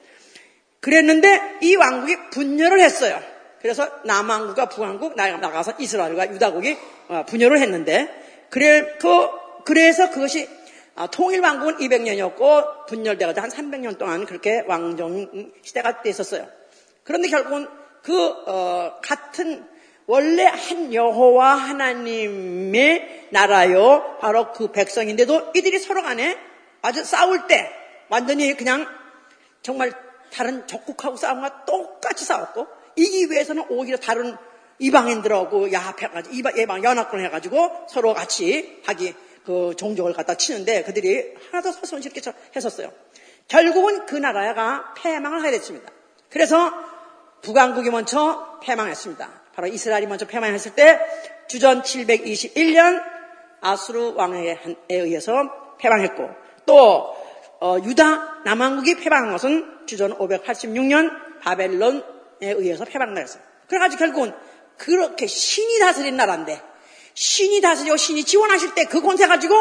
[0.80, 3.20] 그랬는데 이 왕국이 분열을 했어요.
[3.62, 6.76] 그래서 남왕국과 북왕국 나가서 이스라엘과 유다국이
[7.08, 8.08] 어, 분열을 했는데
[8.50, 9.28] 그래 그
[9.64, 10.48] 그래서 그것이
[10.96, 16.46] 아, 통일왕국은 200년이었고 분열돼가지고 한 300년 동안 그렇게 왕정 시대가 됐었어요.
[17.04, 17.68] 그런데 결국은
[18.02, 18.14] 그
[18.46, 19.64] 어, 같은
[20.06, 26.36] 원래 한 여호와 하나님의 나라요 바로 그 백성인데도 이들이 서로 간에
[26.82, 27.70] 아주 싸울 때
[28.08, 28.86] 완전히 그냥
[29.62, 29.92] 정말
[30.32, 34.36] 다른 적국하고 싸움과 똑같이 싸웠고 이기 위해서는 오히려 다른
[34.78, 41.72] 이방인들하고 야합해가지고 이방, 예방 연합군 해가지고 서로 같이 하기 그 종족을 갖다 치는데 그들이 하나도
[41.72, 42.20] 손실게
[42.54, 42.92] 했었어요.
[43.48, 45.90] 결국은 그 나라가 패망을 하게 됐습니다.
[46.30, 46.72] 그래서
[47.42, 49.42] 북왕국이 먼저 패망했습니다.
[49.54, 50.98] 바로 이스라엘이 먼저 패망했을 때
[51.48, 53.02] 주전 721년
[53.60, 56.30] 아수르 왕에 의해서 패망했고
[56.66, 57.16] 또
[57.60, 62.04] 어, 유다 남왕국이 패망한 것은 주전 586년 바벨론
[62.50, 63.42] 의해서 패망나였어요.
[63.68, 64.32] 그래가지고 결국은
[64.76, 66.60] 그렇게 신이 다스린 나라인데
[67.14, 69.54] 신이 다스리고 신이 지원하실 때 그 권세 가지고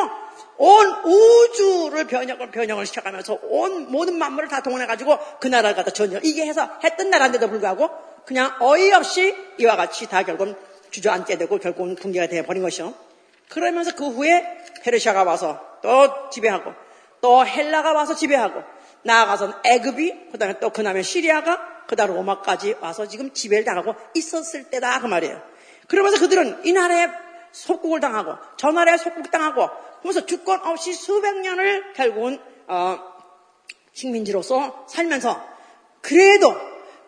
[0.58, 6.46] 온 우주를 변형을 변형을 시켜가면서 온 모든 만물을 다 동원해가지고 그 나라를 갖다 전쟁 이게
[6.46, 7.90] 해서 했던 나라인데도 불구하고
[8.26, 10.56] 그냥 어이없이 이와 같이 다 결국은
[10.92, 12.94] 주저앉게 되고 결국은 붕괴가 되어버린 것이요.
[13.50, 14.46] 그러면서 그 후에
[14.84, 16.74] 페르시아가 와서 또 지배하고
[17.22, 18.62] 또 헬라가 와서 지배하고
[19.04, 25.08] 나아가서는 애굽이 그다음에 또 그다음에 시리아가 그다음 로마까지 와서 지금 지배를 당하고 있었을 때다 그
[25.08, 25.42] 말이에요.
[25.88, 27.10] 그러면서 그들은 이 나라에
[27.52, 33.00] 속국을 당하고 저 나라에 속국 당하고 그러면서 주권 없이 수백 년을 결국은 어,
[33.94, 35.44] 식민지로서 살면서
[36.02, 36.56] 그래도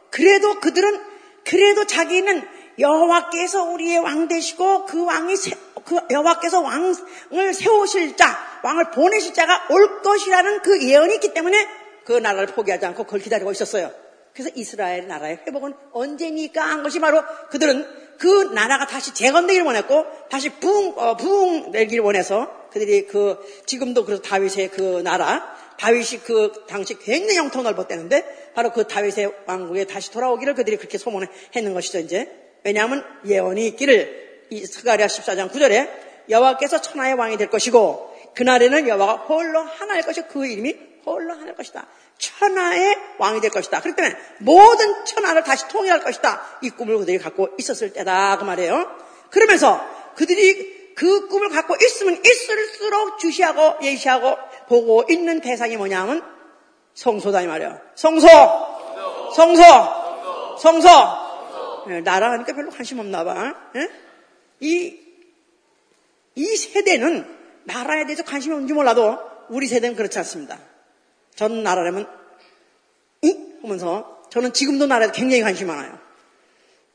[0.10, 1.02] 그래도 그들은
[1.46, 2.48] 그래도 자기는
[2.80, 5.52] 여호와께서 우리의 왕 되시고 그 왕이 세,
[5.86, 11.68] 그 여호와께서 왕을 세우실 자, 왕을 보내실 자가 올 것이라는 그 예언이 있기 때문에
[12.06, 13.92] 그 나라를 포기하지 않고 그걸 기다리고 있었어요.
[14.34, 17.86] 그래서 이스라엘 나라의 회복은 언제니까 한 것이 바로 그들은
[18.18, 24.22] 그 나라가 다시 재건되기를 원했고 다시 부흥, 어, 부흥 되기를 원해서 그들이 그 지금도 그
[24.22, 30.56] 다윗의 그 나라 다윗이 그 당시 굉장히 영토 넓었대는데 바로 그 다윗의 왕국에 다시 돌아오기를
[30.56, 32.32] 그들이 그렇게 소문했는 것이죠 이제.
[32.64, 35.90] 왜냐하면 예언이 있기를 이 스가랴 14장 9절에
[36.30, 41.86] 여호와께서 천하의 왕이 될 것이고 그날에는 여호와가 홀로 하나일 것이고 그 이름이 홀로 하나일 것이다.
[42.18, 43.82] 천하의 왕이 될 것이다.
[43.82, 46.42] 그렇기 때문에 모든 천하를 다시 통일할 것이다.
[46.62, 48.38] 이 꿈을 그들이 갖고 있었을 때다.
[48.38, 48.90] 그 말이에요.
[49.30, 49.82] 그러면서
[50.16, 54.38] 그들이 그 꿈을 갖고 있으면 있을수록 주시하고 예시하고
[54.68, 56.24] 보고 있는 대상이 뭐냐면
[56.94, 57.80] 성소다 이 말이에요.
[57.96, 58.28] 성소!
[59.36, 59.62] 성소!
[60.60, 60.88] 성소!
[61.88, 63.56] 네, 나라 하니까 별로 관심 없나 봐.
[63.74, 63.90] 네?
[64.60, 65.00] 이,
[66.36, 69.18] 이 세대는 나라에 대해서 관심이 없는지 몰라도
[69.50, 70.60] 우리 세대는 그렇지 않습니다.
[71.36, 72.08] 전 나라라면
[73.22, 73.38] 이?
[73.62, 75.98] 하면서 저는 지금도 나라에 굉장히 관심이 많아요.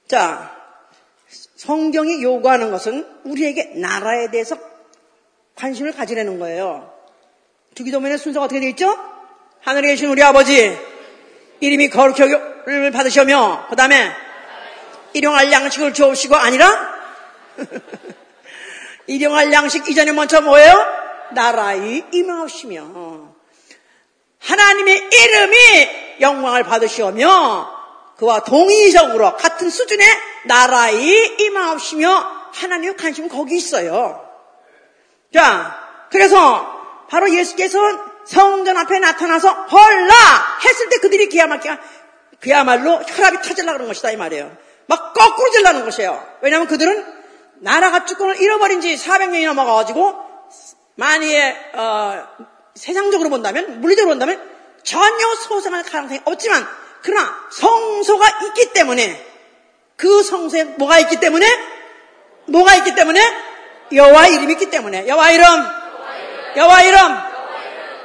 [0.06, 0.56] 자,
[1.56, 4.56] 성경이 요구하는 것은 우리에게 나라에 대해서
[5.54, 6.92] 관심을 가지려는 거예요.
[7.74, 8.96] 주기도문의 순서가 어떻게 되어 있죠?
[9.60, 10.76] 하늘에 계신 우리 아버지
[11.60, 14.10] 이름이 거룩하를 받으시며 그 다음에
[15.12, 16.98] 일용할 양식을 주옵시고 아니라
[19.06, 20.74] 일용할 양식 이전에 먼저 뭐예요?
[21.32, 23.07] 나라의 임하옵시며
[24.48, 25.56] 하나님의 이름이
[26.20, 27.78] 영광을 받으시오며
[28.16, 30.06] 그와 동의적으로 같은 수준의
[30.46, 34.24] 나라의 임하옵시며 하나님의 관심은 거기 있어요.
[35.32, 35.78] 자,
[36.10, 37.78] 그래서 바로 예수께서
[38.24, 40.14] 성전 앞에 나타나서 헐라
[40.64, 41.62] 했을 때 그들이 그야말로,
[42.40, 44.56] 그야말로 혈압이 터질라 그런 것이다 이 말이에요.
[44.86, 46.26] 막 거꾸로 질라는 것이에요.
[46.40, 47.04] 왜냐하면 그들은
[47.60, 50.16] 나라가 주권을 잃어버린 지 400년이 넘어가가지고
[50.96, 52.26] 만약에 어,
[52.78, 54.40] 세상적으로 본다면 물리적으로 본다면
[54.84, 56.66] 전혀 소생할 가능성이 없지만
[57.02, 59.26] 그러나 성소가 있기 때문에
[59.96, 61.46] 그 성소에 뭐가 있기 때문에?
[62.46, 63.20] 뭐가 있기 때문에?
[63.92, 65.08] 여호와 이름이 있기 때문에.
[65.08, 65.44] 여호와 이름.
[66.56, 66.98] 여호와 이름.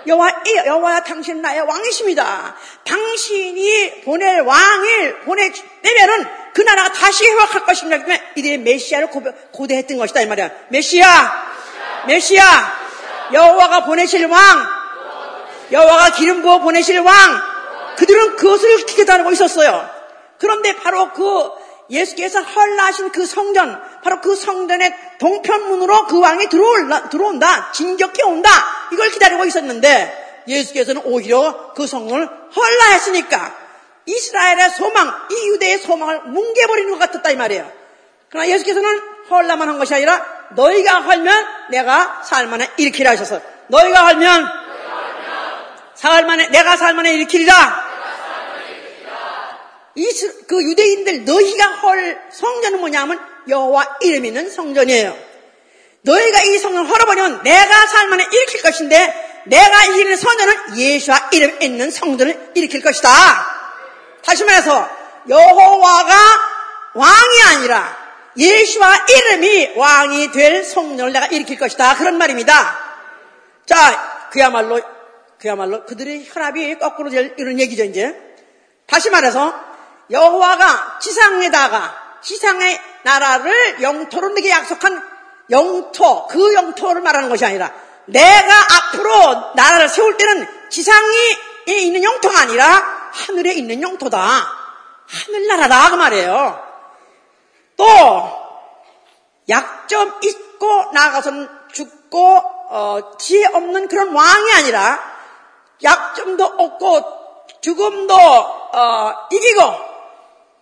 [0.07, 0.33] 여호와
[0.65, 2.55] 여호와 당신 나의 왕이십니다.
[2.83, 7.97] 당신이 보낼 왕을 보내내면은 그 나라가 다시 회복할 것입니다.
[7.99, 9.09] 때문에 이들이 메시아를
[9.51, 10.49] 고대, 했던 것이다 이 말이야.
[10.69, 11.53] 메시아,
[12.07, 12.82] 메시아,
[13.33, 14.39] 여호와가 보내실 왕,
[15.71, 17.13] 여호와가 기름 부어 보내실 왕.
[17.97, 19.89] 그들은 그것을 기대하고 있었어요.
[20.39, 21.51] 그런데 바로 그
[21.89, 28.49] 예수께서 헐나신 그 성전, 바로 그 성전의 동편문으로 그 왕이 들어올라, 들어온다, 진격해 온다,
[28.91, 33.55] 이걸 기다리고 있었는데, 예수께서는 오히려 그 성전을 헐라했으니까,
[34.05, 37.71] 이스라엘의 소망, 이 유대의 소망을 뭉개버리는 것 같았다, 이 말이에요.
[38.29, 44.47] 그러나 예수께서는 헐라만 한 것이 아니라, 너희가 헐면 내가 살만에 일으키라 하셔서, 너희가 헐면,
[46.27, 47.93] 만에, 내가 만에 일으키리라.
[49.95, 55.15] 이그 유대인들 너희가 헐 성전은 뭐냐면 여호와 이름 있는 성전이에요.
[56.01, 62.51] 너희가 이 성전을 헐어버리면 내가 살만에 일으킬 것인데 내가 이기는 성전은 예수와 이름 있는 성전을
[62.55, 63.09] 일으킬 것이다.
[64.25, 64.89] 다시 말해서
[65.29, 66.15] 여호와가
[66.95, 68.02] 왕이 아니라
[68.37, 71.95] 예수와 이름이 왕이 될 성전을 내가 일으킬 것이다.
[71.95, 72.79] 그런 말입니다.
[73.65, 74.81] 자, 그야말로
[75.39, 78.15] 그야말로 그들의 혈압이 거꾸로 될 이런 얘기죠, 이제.
[78.87, 79.53] 다시 말해서
[80.09, 85.03] 여호와가 지상에다가 지상의 나라를 영토로 내게 약속한
[85.49, 87.73] 영토, 그 영토를 말하는 것이 아니라
[88.05, 91.15] 내가 앞으로 나라를 세울 때는 지상에
[91.67, 94.53] 있는 영토가 아니라 하늘에 있는 영토다.
[95.07, 96.72] 하늘나라다 그 말이에요.
[97.77, 98.43] 또
[99.49, 102.37] 약점 있고 나가서는 죽고
[102.69, 104.99] 어, 지혜 없는 그런 왕이 아니라
[105.83, 107.23] 약점도 없고
[107.61, 109.61] 죽음도 어, 이기고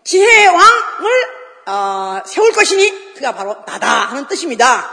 [0.04, 4.90] 지혜의 왕을 어, 세울 것이니 그가 바로 나다 하는 뜻입니다.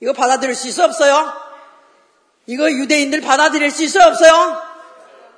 [0.00, 1.32] 이거 받아들일 수 있어 없어요?
[2.46, 4.62] 이거 유대인들 받아들일 수 있어 없어요?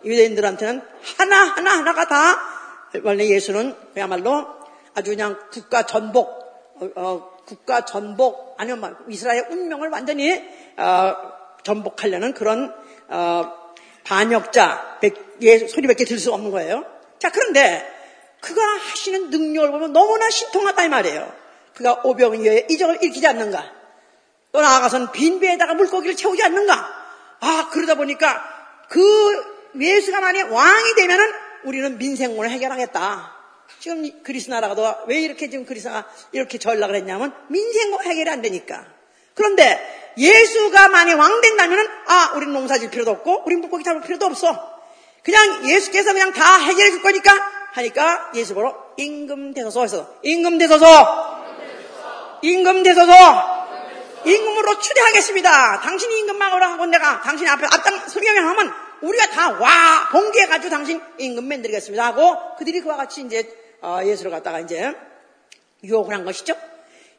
[0.05, 0.83] 유대인들한테는
[1.19, 2.41] 하나 하나 하나가 다
[3.03, 4.62] 원래 예수는 그야말로
[4.95, 6.29] 아주 그냥 국가 전복
[6.77, 10.33] 어, 어, 국가 전복 아니면 이스라엘 운명을 완전히
[10.77, 11.15] 어,
[11.63, 12.75] 전복하려는 그런
[13.09, 13.53] 어,
[14.05, 15.01] 반역자
[15.43, 16.85] 예, 소리밖에 들을 수 없는 거예요.
[17.19, 17.89] 자 그런데
[18.41, 21.33] 그가 하시는 능력을 보면 너무나 신통하다 이 말이에요.
[21.75, 23.73] 그가 오병이어의 이적을 일으키지 않는가?
[24.51, 26.75] 또 나아가서는 빈 배에다가 물고기를 채우지 않는가?
[27.41, 28.43] 아 그러다 보니까
[28.89, 31.33] 그 예수가 만약 왕이 되면은
[31.65, 33.32] 우리는 민생문을 해결하겠다.
[33.81, 38.87] 지금 그리스 나라가 왜 이렇게 지금 그리스가 이렇게 전락을 했냐면 민생문 해결이 안 되니까.
[39.35, 44.27] 그런데 예수가 만약 왕 된다면은 아 우리는 농사 질 필요도 없고 우리 물고기 잡을 필요도
[44.27, 44.73] 없어.
[45.23, 47.33] 그냥 예수께서 그냥 다 해결해 줄 거니까
[47.73, 51.43] 하니까 예수 보러 임금 대소서 해서 임금 대소서
[52.43, 53.63] 임금 대소서
[54.25, 55.81] 임금으로 추대하겠습니다.
[55.81, 61.01] 당신이 임금 막으라 하고 내가 당신 앞에 앞당 소리하면 하면 우리가 다 와 봉기해가지고 당신
[61.19, 63.62] 임금 만들겠습니다 하고 그들이 그와 같이 이제 어,
[64.05, 64.95] 예수를 갖다가 이제
[65.85, 66.55] 유혹을 한 것이죠.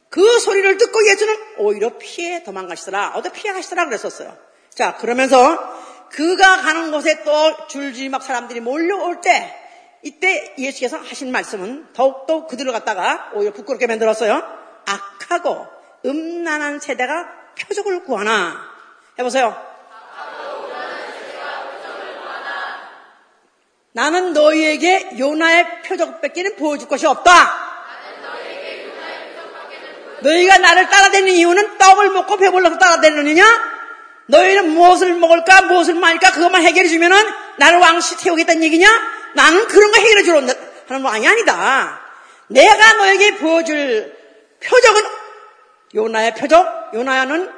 [0.08, 3.12] 그 소리를 듣고 예수는 오히려 피해 도망가시더라.
[3.16, 4.36] 어디 피해 가시더라 그랬었어요.
[4.70, 5.58] 자 그러면서
[6.10, 9.52] 그가 가는 곳에 또 줄줄이 막 사람들이 몰려올 때
[10.02, 14.42] 이때 예수께서 하신 말씀은 더욱더 그들을 갖다가 오히려 부끄럽게 만들었어요.
[14.86, 15.66] 악하고
[16.04, 17.26] 음란한 세대가
[17.58, 18.56] 표적을 구하나.
[19.18, 19.73] 해보세요.
[23.94, 27.64] 나는 너희에게 요나의 표적밖에는 보여줄 것이 없다.
[30.20, 33.44] 너희가 나를 따라다니는 이유는 떡을 먹고 배불러서 따라다니느냐?
[34.26, 37.16] 너희는 무엇을 먹을까, 무엇을 마실까, 그것만 해결해 주면은
[37.58, 38.88] 나를 왕시 태우겠다는 얘기냐?
[39.34, 42.00] 나는 그런 거 해결해 주러 하는 왕이 아니다.
[42.48, 44.16] 내가 너에게 보여줄
[44.60, 45.02] 표적은
[45.94, 46.90] 요나의 표적.
[46.94, 47.52] 요나야는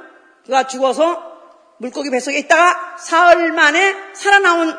[0.45, 1.33] 그가 죽어서
[1.79, 4.77] 물고기 뱃속에 있다가 사흘 만에 살아나온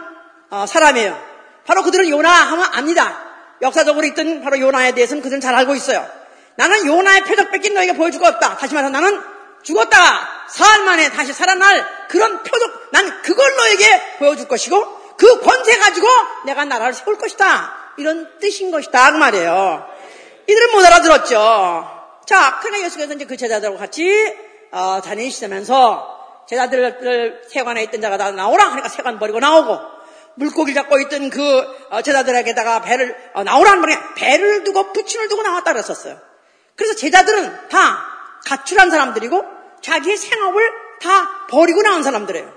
[0.50, 1.27] 어, 사람이에요.
[1.68, 3.24] 바로 그들은 요나 하면 압니다.
[3.62, 6.08] 역사적으로 있던 바로 요나에 대해서는 그들은 잘 알고 있어요.
[6.56, 8.58] 나는 요나의 표적 뺏긴 너에게 보여줄 거 없다.
[8.58, 9.22] 다시 말해서 나는
[9.62, 16.08] 죽었다가 사흘 만에 다시 살아날 그런 표적, 난 그걸 너에게 보여줄 것이고 그 권세 가지고
[16.46, 17.74] 내가 나라를 세울 것이다.
[17.98, 19.12] 이런 뜻인 것이다.
[19.12, 19.88] 그 말이에요.
[20.48, 22.22] 이들은 못 알아들었죠.
[22.26, 24.10] 자, 그러나 예수께서 이제 그 제자들하고 같이
[24.72, 29.97] 어, 다니시면서 제자들 세관에 있던 자가 다 나오라 하니까 세관 버리고 나오고
[30.38, 35.74] 물고기를 잡고 있던 그 어, 제자들에게다가 배를 어, 나오라는 말에 배를 두고 부침을 두고 나왔다
[35.74, 36.20] 그랬었어요.
[36.76, 38.06] 그래서 제자들은 다
[38.46, 39.44] 가출한 사람들이고
[39.82, 40.72] 자기의 생업을
[41.02, 42.52] 다 버리고 나온 사람들이에요.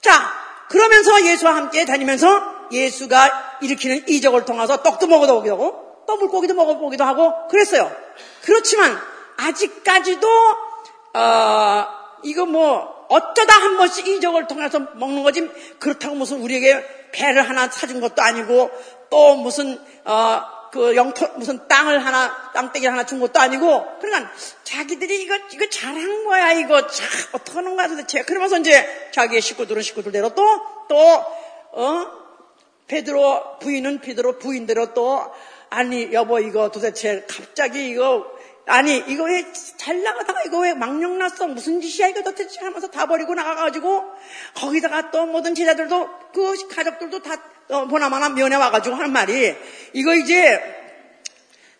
[0.00, 0.32] 자,
[0.68, 7.48] 그러면서 예수와 함께 다니면서 예수가 일으키는 이적을 통해서 떡도 먹어보기도 하고 또 물고기도 먹어보기도 하고
[7.48, 7.90] 그랬어요.
[8.42, 8.98] 그렇지만
[9.36, 10.28] 아직까지도
[11.14, 11.86] 어,
[12.22, 18.00] 이거 뭐 어쩌다 한 번씩 이적을 통해서 먹는 거지 그렇다고 무슨 우리에게 배를 하나 사준
[18.00, 18.70] 것도 아니고
[19.10, 24.30] 또 무슨 어, 그 영토 무슨 땅을 하나 땅떼기를 하나 준 것도 아니고 그러니까
[24.64, 26.86] 자기들이 이거 이거 잘한 거야 이거.
[26.86, 32.28] 참 어떻게 하는 거야 도대체 그러면서 이제 자기의 식구들은 식구들대로 또 또어?
[32.86, 35.22] 베드로 부인은 베드로 부인대로 또
[35.70, 38.26] 아니 여보 이거 도대체 갑자기 이거
[38.68, 39.44] 아니 이거 왜
[39.88, 44.04] 잘 나가다가 이거 왜 망령 났어 무슨 짓이야 이거 도대체 하면서 다 버리고 나가가지고
[44.54, 49.54] 거기다가 또 모든 제자들도 그 가족들도 다 어, 보나마나 면회 와가지고 하는 말이
[49.94, 50.60] 이거 이제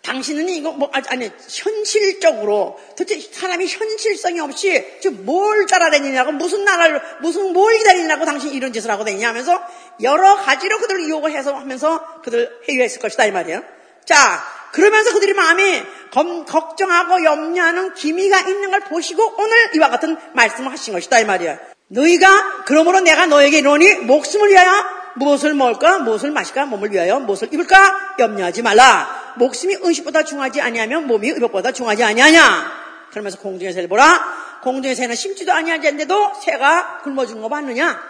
[0.02, 7.52] 당신은 이거 뭐 아니 현실적으로 도대체 사람이 현실성이 없이 지금 뭘 따라다니냐고 무슨 나라를 무슨
[7.52, 9.60] 뭘 기다리냐고 당신 이런 짓을 하고 다니냐 하면서
[10.00, 13.62] 여러 가지로 그들을 유혹을 해서 하면서 그들 회유했을 것이다 이 말이에요.
[14.06, 20.72] 자 그러면서 그들이 마음이 검, 걱정하고 염려하는 기미가 있는 걸 보시고 오늘 이와 같은 말씀을
[20.72, 21.58] 하신 것이다 이 말이에요.
[21.88, 28.16] 너희가 그러므로 내가 너에게 이러니 목숨을 위하여 무엇을 먹을까, 무엇을 마실까, 몸을 위하여 무엇을 입을까
[28.18, 29.34] 염려하지 말라.
[29.36, 32.72] 목숨이 음식보다 중하지 아니하면 몸이 의복보다 중하지 아니하냐.
[33.10, 34.58] 그러면서 공중의 새를 보라.
[34.62, 38.00] 공중의 새는 심지도 아니하는데도 새가 굶어주는 거 봤느냐.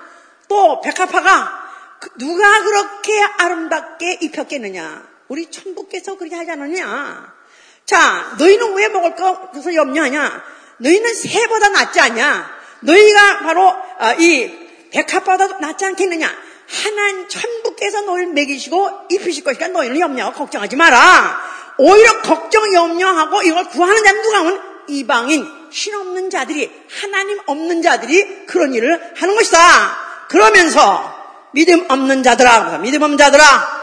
[0.48, 1.68] 또 백합화가
[2.00, 5.17] 그 누가 그렇게 아름답게 입혔겠느냐.
[5.28, 7.32] 우리 천부께서 그렇게 하지 않느냐.
[7.84, 10.42] 자, 너희는 왜 먹을 거 그래서 염려하냐?
[10.78, 12.50] 너희는 새보다 낫지 않냐?
[12.80, 14.50] 너희가 바로 아, 이
[14.90, 16.30] 백합보다 낫지 않겠느냐?
[16.84, 21.40] 하나님 천부께서 너희를 먹이시고 입히실 것이니까 너희는 염려하고 걱정하지 마라.
[21.78, 28.46] 오히려 걱정 염려하고 이걸 구하는 자는 누가 하면 이방인 신 없는 자들이 하나님 없는 자들이
[28.46, 29.96] 그런 일을 하는 것이다.
[30.28, 31.16] 그러면서
[31.52, 33.78] 믿음 없는 자들아 믿음 없는 자들아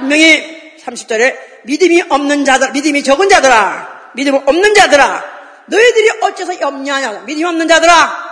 [0.00, 5.24] 분명히 30절에 믿음이 없는 자들 믿음이 적은 자들아 믿음 없는 자들아
[5.66, 8.28] 너희들이 어째서 염려하냐 믿음이 없는 자들아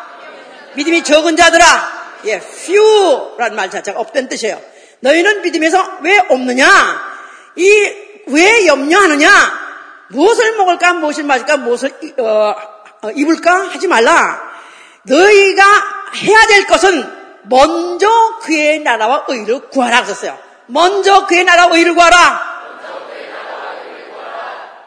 [0.74, 4.60] 믿음이 적은 자들아 예, few라는 말 자체가 없다는 뜻이에요.
[5.00, 6.66] 너희는 믿음에서 왜 없느냐?
[7.56, 9.30] 이 왜 염려하느냐?
[10.08, 12.54] 무엇을 먹을까, 무엇을 마실까, 무엇을 어,
[13.02, 14.40] 어, 입을까 하지 말라.
[15.04, 15.64] 너희가
[16.22, 18.08] 해야 될 것은 먼저
[18.42, 20.38] 그의 나라와 의를 구하라 그랬어요.
[20.66, 22.56] 먼저 그의 나라와 의를 구하라.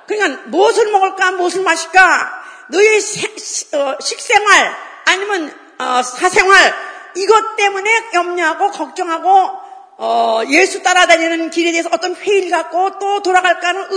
[0.08, 2.40] 그러니까 무엇을 먹을까, 무엇을 마실까,
[2.70, 6.74] 너희 어, 식생활 아니면 어, 사생활
[7.16, 9.52] 이것 때문에 염려하고 걱정하고
[9.98, 13.88] 어, 예수 따라다니는 길에 대해서 어떤 회의를 갖고 또 돌아갈까 하는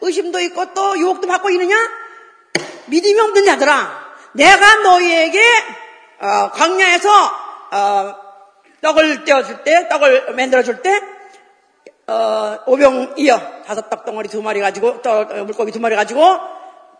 [0.00, 1.76] 의, 심도 있고 또 유혹도 받고 있느냐?
[2.86, 4.10] 믿음이 없는 자들아.
[4.32, 5.42] 내가 너희에게
[6.20, 7.10] 어, 광야에서
[7.72, 8.14] 어,
[8.80, 11.00] 떡을 떼어줄 때, 떡을 만들어줄 때
[12.10, 16.20] 어, 오병 이어 다섯 떡 덩어리 두 마리 가지고 떡, 어, 물고기 두 마리 가지고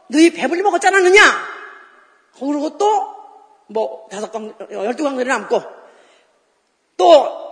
[0.08, 1.20] 너희 배불리 먹었지 않았느냐?
[2.38, 3.20] 그리고 또
[3.72, 5.62] 뭐 다섯 강, 열두 강들이 남고
[6.96, 7.50] 또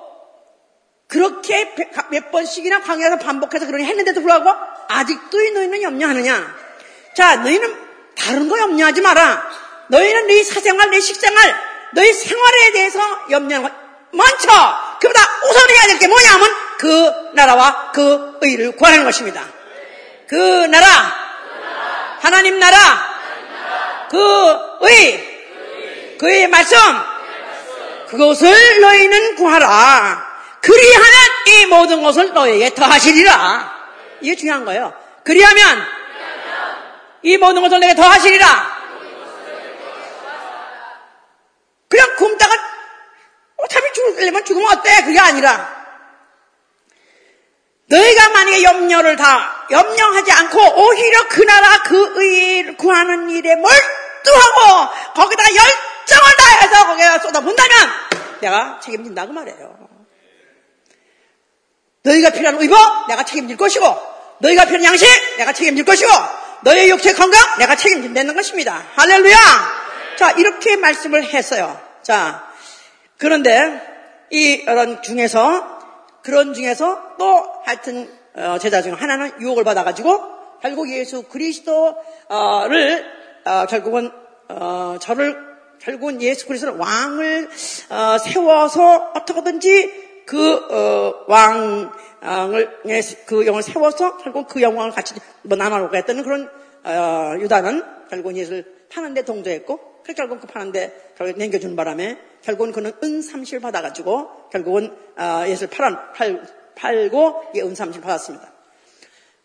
[1.07, 1.73] 그렇게
[2.11, 4.51] 몇 번씩이나 광야에서 반복해서 그러니 했는데도 불구하고
[4.89, 6.55] 아직도 이 너희는 염려하느냐?
[7.15, 7.73] 자, 너희는
[8.17, 9.47] 다른 거 염려하지 마라.
[9.91, 11.55] 너희는 너희 사생활, 너희 식생활,
[11.95, 12.99] 너희 생활에 대해서
[13.31, 13.73] 염려하는 것
[14.11, 14.49] 먼저
[15.01, 19.45] 그보다 우선 해야 될 게 뭐냐 하면 그 나라와 그 의를 구하는 것입니다.
[20.29, 20.87] 그 나라,
[22.21, 22.79] 하나님 나라,
[24.11, 26.79] 그 의, 그의 말씀
[28.09, 30.27] 그것을 너희는 구하라.
[30.61, 31.13] 그리하면
[31.47, 33.79] 이 모든 것을 너에게 더하시리라.
[34.21, 34.95] 이게 중요한 거예요.
[35.25, 35.87] 그리하면
[37.23, 38.79] 이 모든 것을 내게 더하시리라.
[41.89, 42.55] 그냥 굶다가
[43.57, 45.03] 어차피 죽으려면 죽으면 어때?
[45.05, 45.78] 그게 아니라
[47.91, 55.15] 너희가 만약 인간의 염려를 다 염려하지 않고 오히려 그 나라 그 의를 구하는 일에 몰두하고
[55.15, 57.91] 거기다 열정을 다해서 거기에 쏟아본다면
[58.41, 59.89] 내가 책임진다고 말해요.
[62.03, 62.79] 너희가 필요한 의복
[63.09, 63.85] 내가 책임질 것이고
[64.39, 66.11] 너희가 필요한 양식 내가 책임질 것이고
[66.63, 68.85] 너의 육체 건강 내가 책임진다는 것입니다.
[68.97, 69.37] 할렐루야.
[70.17, 71.81] 자 이렇게 말씀을 했어요.
[72.03, 72.49] 자
[73.19, 75.78] 그런데 이런 중에서
[76.23, 81.95] 그런 중에서 또 하여튼 어, 제자 중 하나는 유혹을 받아가지고 결국 예수 그리스도를
[83.45, 84.11] 어, 결국은
[84.49, 85.37] 어, 저를
[85.81, 91.91] 결국은 예수 그리스도를 왕을 세워서 어떻게든지 그 왕을
[93.27, 96.51] 그 영을 세워서 결국 그 영광을 같이 뭐 나눠놓겠다는 그런
[97.41, 103.61] 유다는 결국 예수를 파는데 동조했고 그 결국 그 파는데 결국 남겨준 바람에 결국은 그는 은30을
[103.61, 106.43] 받아가지고 결국은 어, 예수를 팔아, 팔,
[106.77, 108.51] 팔고 예, 은30을 받았습니다.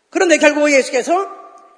[0.08, 1.30] 그런데 결국 예수께서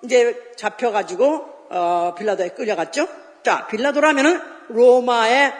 [0.05, 3.09] 이제 잡혀가지고 어, 빌라도에 끌려갔죠.
[3.43, 5.53] 자, 빌라도라면은 로마의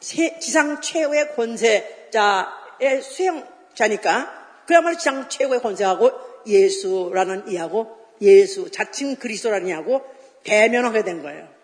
[0.00, 6.10] 지상 최고의 권세자의 수행자니까 그야말로 지상 최고의 권세하고
[6.46, 10.04] 예수라는 이하고 예수 자칭 그리스도라는 이하고
[10.44, 11.55] 대면하게 된 거예요.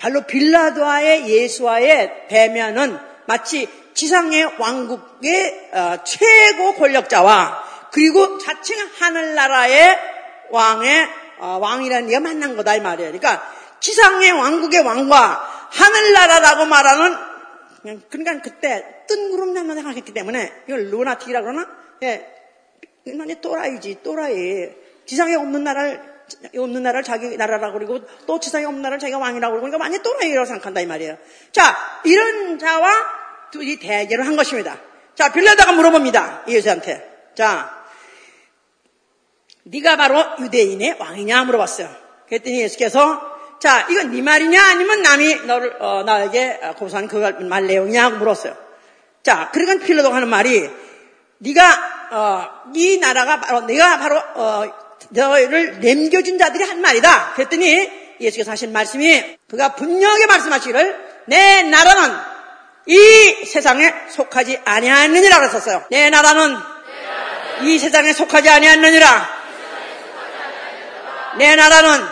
[0.00, 9.98] 바로 빌라도와의 예수와의 대면은 마치 지상의 왕국의 어, 최고 권력자와 그리고 자칭 하늘나라의
[10.50, 11.08] 왕의
[11.40, 13.12] 어, 왕이라는 이가 만난 거다 이 말이에요.
[13.12, 13.46] 그러니까
[13.80, 17.16] 지상의 왕국의 왕과 하늘나라라고 말하는
[18.08, 21.66] 그러니까 그때 뜬구름 날만 생각했기 때문에 이걸 루나틱이라 그러나?
[22.02, 22.26] 예,
[23.04, 24.70] 이놈이 또라이지 또라이.
[25.06, 26.09] 지상에 없는 나라를
[26.56, 30.46] 없는 나라를 자기 나라라고 그러고 또 지상에 없는 나라를 자기가 왕이라고 그러고 그러니까 완전 또라이라고
[30.46, 31.16] 생각한다 이 말이에요.
[31.52, 32.90] 자, 이런 자와
[33.50, 34.78] 둘이 대결을 한 것입니다.
[35.14, 36.44] 자, 빌라다가 물어봅니다.
[36.48, 37.30] 예수한테.
[37.34, 37.84] 자,
[39.64, 41.88] 네가 바로 유대인의 왕이냐 물어봤어요.
[42.28, 48.56] 그랬더니 예수께서 자, 이건 네 말이냐 아니면 남이 너를 어, 나에게 고소한 그말 내용이냐 물었어요.
[49.22, 50.70] 자, 그러니까 빌라도가 하는 말이
[51.38, 57.32] 네가 어, 네 나라가 바로 내가 바로 어, 너희를 남겨준 자들이 한 말이다.
[57.34, 57.90] 그랬더니
[58.20, 62.16] 예수께서 하신 말씀이 그가 분명하게 말씀하시기를 내 나라는
[62.86, 65.84] 이 세상에 속하지 아니하느니라 그랬었어요.
[65.90, 66.56] 내 나라는
[67.62, 69.40] 이 세상에 속하지 아니하느니라.
[71.38, 72.06] 내 나라는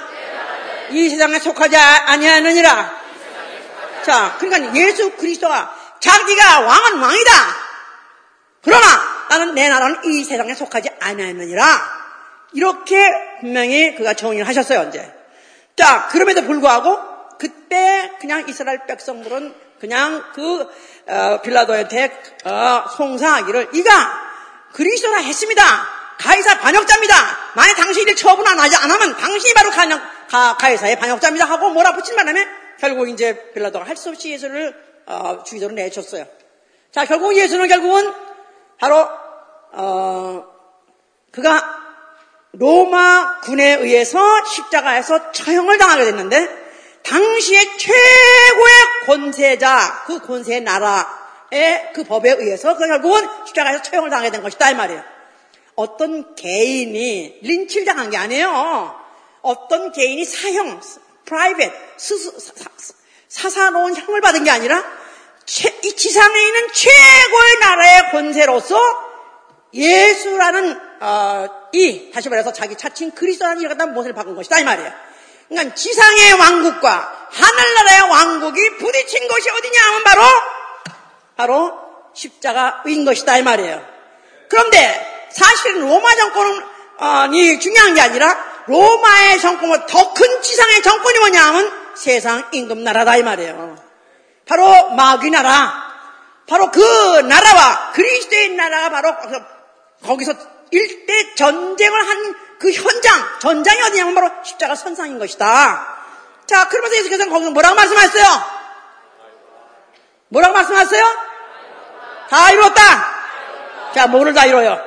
[0.90, 2.98] 이 세상에 속하지 아니하느니라.
[4.04, 7.32] 자, 그러니까 예수 그리스도가 자기가 왕은 왕이다.
[8.62, 8.86] 그러나
[9.28, 11.97] 나는 내 나라는 이 세상에 속하지 아니하느니라.
[12.52, 12.96] 이렇게
[13.40, 15.12] 분명히 그가 정의를 하셨어요, 이제.
[15.76, 16.98] 자, 그럼에도 불구하고
[17.38, 20.66] 그때 그냥 이스라엘 백성들은 그냥 그
[21.06, 22.10] 어, 빌라도한테
[22.44, 23.92] 어, 송사하기를 이가
[24.72, 25.62] 그리스도라 했습니다.
[26.18, 27.14] 가이사 반역자입니다.
[27.54, 32.44] 만약 당신이 처분 안 하지 않으면 당신이 바로 가냥, 가, 가이사의 반역자입니다 하고 몰아붙인 바람에
[32.80, 34.74] 결국 이제 빌라도가 할 수 없이 예수를
[35.06, 36.26] 어, 주의적으로 내줬어요.
[36.90, 38.12] 자, 결국 예수는 결국은
[38.78, 39.08] 바로
[39.72, 40.44] 어,
[41.30, 41.77] 그가
[42.52, 46.68] 로마 군에 의해서 십자가에서 처형을 당하게 됐는데
[47.02, 48.72] 당시의 최고의
[49.06, 54.74] 권세자 그 권세 나라의 그 법에 의해서 그 결국은 십자가에서 처형을 당하게 된 것이다 이
[54.74, 55.02] 말이에요.
[55.74, 58.98] 어떤 개인이 린치를 당한 게 아니에요.
[59.42, 60.80] 어떤 개인이 사형,
[61.24, 61.70] 프라이빗,
[63.28, 64.84] 사사로운 형을 받은 게 아니라
[65.82, 68.78] 이 지상에 있는 최고의 나라의 권세로서
[69.72, 74.92] 예수라는 어, 이 다시 말해서 자기 차친 그리스도라는 갖다 못을 박은 것이다 이 말이에요.
[75.48, 80.22] 그러니까 지상의 왕국과 하늘나라의 왕국이 부딪힌 것이 어디냐 하면 바로
[81.36, 81.72] 바로
[82.14, 83.84] 십자가인 것이다 이 말이에요.
[84.48, 86.60] 그런데 사실은 로마 정권이
[86.98, 93.22] 어, 중요한 게 아니라 로마의 정권은 더큰 지상의 정권이 뭐냐 하면 세상 임금 나라다 이
[93.22, 93.76] 말이에요.
[94.46, 95.88] 바로 마귀 나라.
[96.46, 96.80] 바로 그
[97.20, 99.14] 나라와 그리스도의 나라가 바로
[100.04, 100.34] 거기서
[100.70, 105.96] 일대 전쟁을 한 그 현장, 전장이 어디냐면 바로 십자가 선상인 것이다.
[106.46, 108.24] 자, 그러면서 예수께서는 거기서 뭐라고 말씀하셨어요?
[110.28, 111.04] 뭐라고 말씀하셨어요?
[112.28, 112.82] 다 이뤘다.
[113.94, 114.78] 자, 뭐를 다 이뤄요?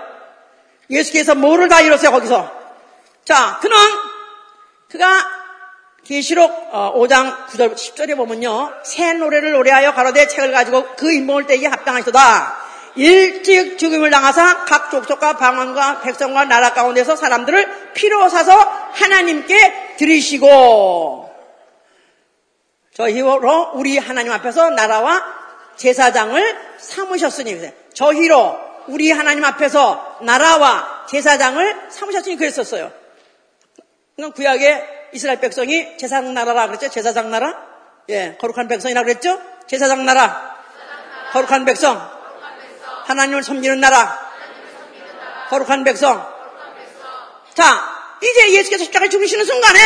[0.89, 2.61] 예수께서 뭐를 다 이뤘어요, 거기서?
[3.23, 3.77] 자, 그는
[4.89, 5.25] 그가
[6.03, 8.73] 계시록 5장 어, 9절 10절에 보면요.
[8.83, 12.60] 새 노래를 노래하여 가로대 책을 가지고 그 인봉을 떼기 합당하시도다.
[12.95, 21.31] 일찍 죽임을 당하사 각 족속과 방언과 백성과 나라 가운데서 사람들을 피로 사서 하나님께 드리시고
[22.93, 25.23] 저희로 우리 하나님 앞에서 나라와
[25.77, 32.91] 제사장을 삼으셨으니 저희로 우리 하나님 앞에서 나라와 제사장을 삼으셨으니 그랬었어요.
[34.35, 36.89] 구약에 이스라엘 백성이 제사장 나라라 그랬죠?
[36.89, 37.55] 제사장 나라?
[38.09, 39.41] 예, 거룩한 백성이라 그랬죠?
[39.67, 40.55] 제사장 나라.
[41.31, 42.20] 거룩한 백성.
[43.05, 44.19] 하나님을 섬기는 나라.
[45.49, 46.25] 거룩한 백성.
[47.53, 49.79] 자, 이제 예수께서 십자가에 죽으시는 순간에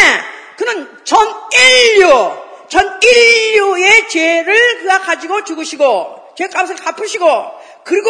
[0.58, 1.20] 그는 전
[1.54, 2.38] 인류,
[2.70, 7.52] 전 인류의 죄를 그가 가지고 죽으시고 죄 값을 갚으시고
[7.84, 8.10] 그리고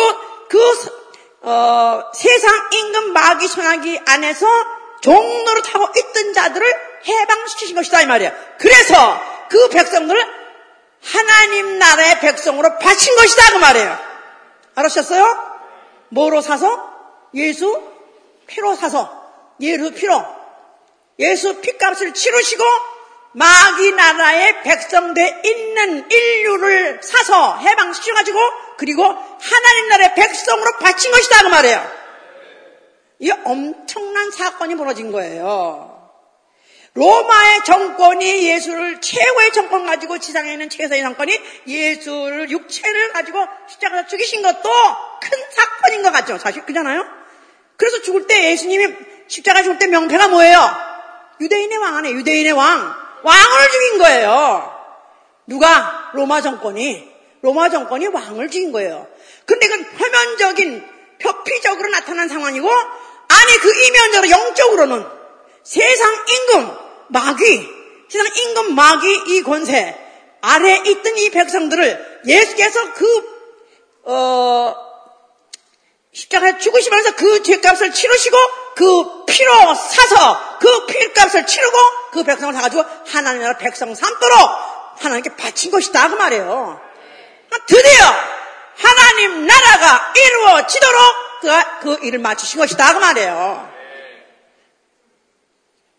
[0.50, 0.60] 그
[1.42, 4.48] 어, 세상 임금 마귀 소나기 안에서
[5.02, 6.68] 종로를 타고 있던 자들을
[7.08, 8.34] 해방시키신 것이다 이 말이야.
[8.58, 10.26] 그래서 그 백성들을
[11.04, 14.15] 하나님 나라의 백성으로 바친 것이다 그 말이에요.
[14.76, 15.56] 알았셨어요?
[16.10, 16.94] 뭐로 사서?
[17.34, 17.82] 예수
[18.48, 19.24] 피로 사서
[19.60, 20.24] 예수 피로
[21.20, 22.64] 예수 피값을 치르시고
[23.34, 28.40] 마귀 나라의 백성돼 있는 인류를 사서 해방시켜가지고
[28.78, 31.92] 그리고 하나님 나라의 백성으로 바친 것이다 그 말이에요.
[33.20, 35.95] 이 엄청난 사건이 벌어진 거예요.
[36.96, 41.38] 로마의 정권이 예수를 최고의 정권 가지고 지상에 있는 최고의 정권이
[41.68, 44.70] 예수를 육체를 가지고 십자가에 죽이신 것도
[45.22, 46.38] 큰 사건인 것 같죠.
[46.38, 47.06] 사실 그잖아요.
[47.76, 48.96] 그래서 죽을 때 예수님이
[49.28, 50.58] 십자가 죽을 때 명패가 뭐예요?
[51.42, 54.74] 유대인의 왕 안에 유대인의 왕 왕을 죽인 거예요.
[55.48, 59.06] 누가 로마 정권이 로마 정권이 왕을 죽인 거예요.
[59.46, 60.88] 근데 그 표면적인
[61.20, 65.06] 표피적으로 나타난 상황이고 아니 그 이면적으로 영적으로는
[65.64, 67.70] 세상 임금 마귀
[68.10, 70.00] 세상 임금 마귀 이 권세
[70.42, 73.36] 아래 있던 이 백성들을 예수께서 그
[74.04, 74.76] 어,
[76.14, 78.38] 십자가에 죽으시면서 그 죄값을 치르시고
[78.76, 81.78] 그 피로 사서 그 피값을 치르고
[82.12, 84.38] 그 백성을 사가지고 하나님 나라 백성 삼도록
[84.98, 86.82] 하나님께 바친 것이다 그 말이에요.
[87.68, 88.06] 드디어
[88.78, 91.02] 하나님 나라가 이루어지도록
[91.42, 93.74] 그가 그 일을 마치신 것이다 그 말이에요.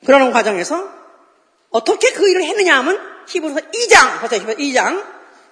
[0.04, 0.95] 그러는 과정에서
[1.70, 4.40] 어떻게 그 일을 했느냐 하면 히브리서 2장 보세요.
[4.40, 5.04] 히브리서 2장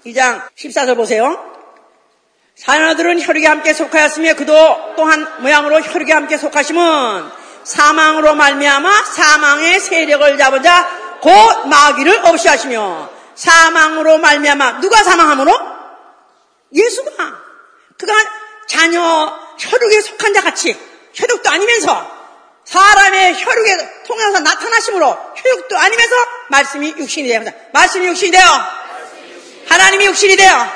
[0.07, 1.53] 2장 14절 보세요.
[2.57, 4.55] 자녀들은 혈육에 함께 속하였으며 그도
[4.97, 13.09] 또한 모양으로 혈육에 함께 속하심은 사망으로 말미암아 사망의 세력을 잡은 자 곧 마귀를 없이 하시며
[13.35, 15.53] 사망으로 말미암아 누가 사망함으로?
[16.75, 17.11] 예수가
[17.97, 18.13] 그가
[18.69, 19.01] 자녀
[19.59, 20.79] 혈육에 속한 자 같이
[21.15, 22.24] 혈육도 아니면서
[22.65, 25.07] 사람의 혈육에 통해서 나타나심으로
[25.37, 26.15] 혈육도 아니면서
[26.49, 27.43] 말씀이 육신이 되어
[27.73, 28.43] 말씀이 육신이 되어
[29.69, 30.67] 하나님이 육신이 되어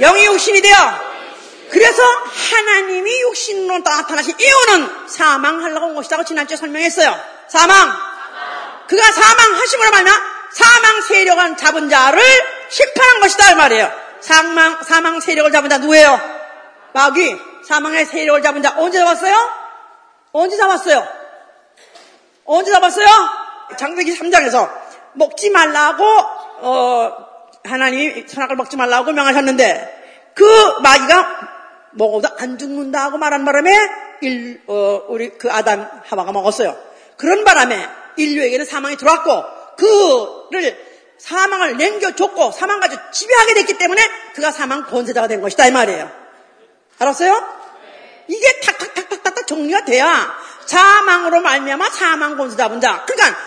[0.00, 1.08] 영이 육신이 되어
[1.70, 7.14] 그래서 하나님이 육신으로 나타나신 이유는 사망하려고 온 것이라고 지난주에 설명했어요.
[7.48, 7.92] 사망.
[8.88, 10.14] 그가 사망하심으로 말면
[10.50, 12.22] 사망 세력을 잡은 자를
[12.70, 13.92] 심판한 것이다 이 말이에요.
[14.20, 16.20] 사망 사망 세력을 잡은 자 누구예요?
[16.94, 17.36] 마귀.
[17.66, 19.67] 사망의 세력을 잡은 자 언제 잡았어요?
[20.32, 21.06] 언제 잡았어요?
[22.44, 23.06] 언제 잡았어요?
[23.76, 24.70] 장세기 3장에서
[25.14, 27.26] 먹지 말라고 어,
[27.64, 30.44] 하나님이 선악을 먹지 말라고 명하셨는데 그
[30.80, 31.48] 마귀가
[31.92, 33.70] 먹어도 안 죽는다고 말한 바람에
[34.22, 36.76] 일, 어, 우리 그 아담 하와가 먹었어요.
[37.16, 39.44] 그런 바람에 인류에게는 사망이 들어왔고
[40.50, 44.02] 그를 사망을 남겨줬고 사망 가지고 지배하게 됐기 때문에
[44.34, 46.10] 그가 사망 권세자가 된 것이다 이 말이에요.
[46.98, 47.58] 알았어요?
[48.28, 48.87] 이게 탁탁탁탁탁
[49.48, 50.36] 정리가 돼야
[50.66, 53.04] 사망으로 말미암아 사망 권세 잡은 자.
[53.06, 53.38] 그러니까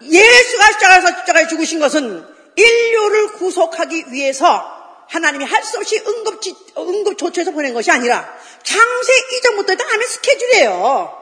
[0.00, 2.24] 예수가 십자가에서 십자가에 죽으신 것은
[2.56, 4.76] 인류를 구속하기 위해서
[5.08, 6.40] 하나님이 할 수 없이 응급,
[6.76, 8.28] 응급 조처해서 보낸 것이 아니라
[8.62, 11.14] 창세 이전부터 다음에 스케줄이에요.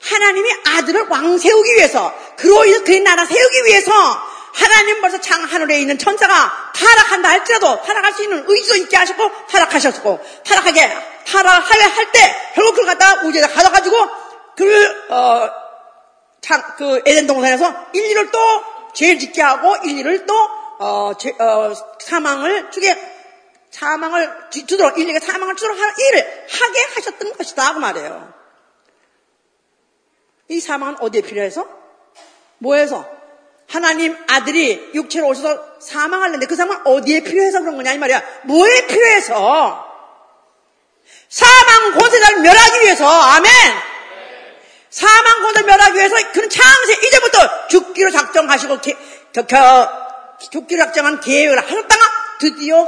[0.00, 3.92] 하나님이 아들을 왕 세우기 위해서 그로 인해서 그의 나라 세우기 위해서
[4.54, 10.20] 하나님 벌써 장 하늘에 있는 천사가 타락한다 할지라도 타락할 수 있는 의지도 있게 하셨고 타락하셨고
[10.44, 10.96] 타락하게
[11.28, 13.96] 타락하게 할때 결국 그걸 갖다가 우주에다 가져가지고
[14.56, 15.50] 그, 어,
[16.40, 18.38] 장, 그 에덴 동산에서 인류를 또
[18.94, 20.34] 죄를 짓게 하고 인류를 또
[20.78, 22.96] 어, 제, 어, 사망을 주게
[23.70, 28.34] 사망을 주 도록 인류가 사망을 주도록 하는 일을 하게 하셨던 것이다 그 말이에요.
[30.48, 31.68] 이 사망은 어디에 필요해서?
[32.58, 33.06] 뭐해서?
[33.68, 38.22] 하나님 아들이 육체로 오셔서 사망하는데 그 사망은 어디에 필요해서 그런 거냐 이 말이야.
[38.44, 39.87] 뭐에 필요해서?
[41.28, 43.50] 사망 권세자를 멸하기 위해서 아멘.
[44.90, 48.78] 사망 권세를 멸하기 위해서 그는 창세 이제부터 죽기로 작정하시고
[49.32, 49.88] 겨, 겨,
[50.50, 52.04] 죽기로 작정한 계획을 하셨다가
[52.40, 52.86] 드디어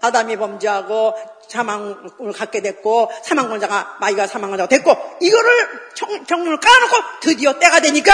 [0.00, 1.14] 아담이 범죄하고
[1.48, 7.80] 사망을 갖게 됐고 사망 권자가 마이가 사망 권자가 됐고 이거를 정, 정문을 깔아놓고 드디어 때가
[7.80, 8.12] 되니까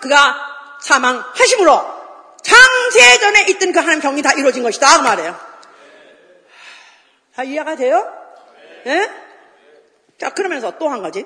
[0.00, 0.36] 그가
[0.80, 1.96] 사망하심으로
[2.42, 5.40] 창세전에 있던 그 하나님 경이 다 이루어진 것이다 그 말이에요.
[7.34, 8.15] 다 이해가 돼요?
[8.86, 9.10] 예?
[10.18, 11.24] 자, 그러면서 또 한 가지.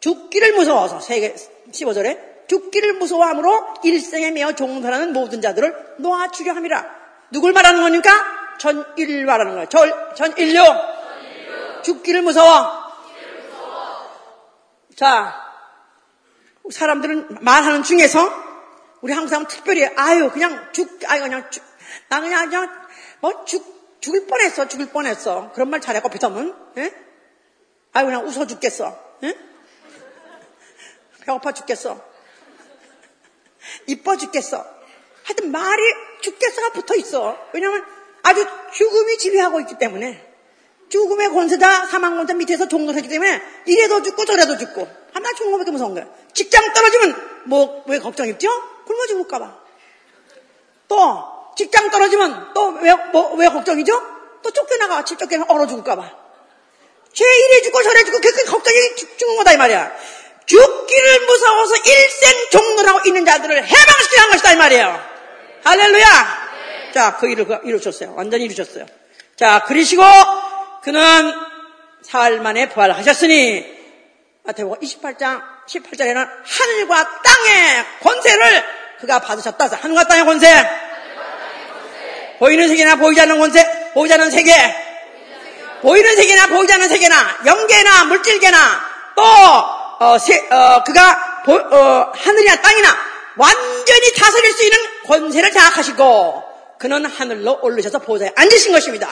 [0.00, 1.34] 죽기를 무서워서, 세계
[1.70, 6.86] 15절에, 죽기를 무서워함으로 일생에 매어 종사하는 모든 자들을 놓아주려 함이라.
[7.32, 8.10] 누굴 말하는 겁니까?
[8.58, 9.68] 전일 말하는 거예요.
[9.68, 10.62] 전, 전인류.
[11.82, 12.80] 죽기를 무서워.
[14.96, 15.34] 자,
[16.70, 18.30] 사람들은 말하는 중에서
[19.00, 21.64] 우리 사람은 특별히 아유 그냥 죽 아유 그냥 죽,
[22.08, 22.70] 나 그냥 그냥
[23.20, 25.52] 뭐 죽 죽을 뻔했어 죽을 뻔했어.
[25.52, 26.94] 그런 말 잘하고 비타면 예?
[27.92, 28.96] 아유 그냥 웃어 죽겠어.
[29.24, 29.36] 예?
[31.20, 32.00] 배고파 죽겠어.
[33.86, 34.64] 이뻐 죽겠어.
[35.24, 35.82] 하여튼 말이
[36.22, 37.38] 죽겠어가 붙어 있어.
[37.52, 37.84] 왜냐면
[38.22, 40.28] 아주 죽음이 지배하고 있기 때문에.
[40.88, 44.88] 죽음의 권세다 사망 권세 밑에서 종노하기 때문에 이래도 죽고 저래도 죽고.
[45.12, 46.06] 하나 죽는 것밖에 무서운 거야.
[46.32, 48.48] 직장 떨어지면 뭐 왜 걱정 있죠?
[48.86, 49.60] 굶어 죽을까봐.
[50.88, 53.92] 또 직장 떨어지면 또 왜 뭐, 왜 걱정이죠?
[54.42, 56.10] 또 쫓겨나가 쫓겨나 얼어 죽을까봐
[57.12, 58.76] 죄 이래 죽고 저래 죽고 그 걱정이
[59.18, 59.92] 죽는 거다 이 말이야
[60.46, 65.00] 죽기를 무서워서 일생 종노하고 있는 자들을 해방시키는 것이다 이 말이에요
[65.64, 66.50] 할렐루야
[66.92, 68.14] 자, 그 일을 이루셨어요.
[68.16, 68.84] 완전히 이루셨어요.
[69.36, 70.02] 자, 그러시고
[70.82, 71.32] 그는
[72.02, 73.64] 사흘 만에 부활하셨으니
[74.42, 78.64] 마태복음 28장 18절에는 하늘과 땅의 권세를
[79.00, 79.66] 그가 받으셨다.
[79.66, 80.89] 하늘과 땅의 권세.
[82.40, 84.52] 보이는 세계나 보이지 않는 권세, 보이지 않는 세계.
[85.82, 87.16] 보이는 세계나 보이지 않는 세계나
[87.46, 88.58] 영계나 물질계나
[89.14, 92.96] 또 어, 세, 어, 그가 보, 어, 하늘이나 땅이나
[93.36, 96.44] 완전히 다스릴 수 있는 권세를 장악하시고
[96.78, 99.08] 그는 하늘로 올르셔서 보좌에 앉으신 것입니다.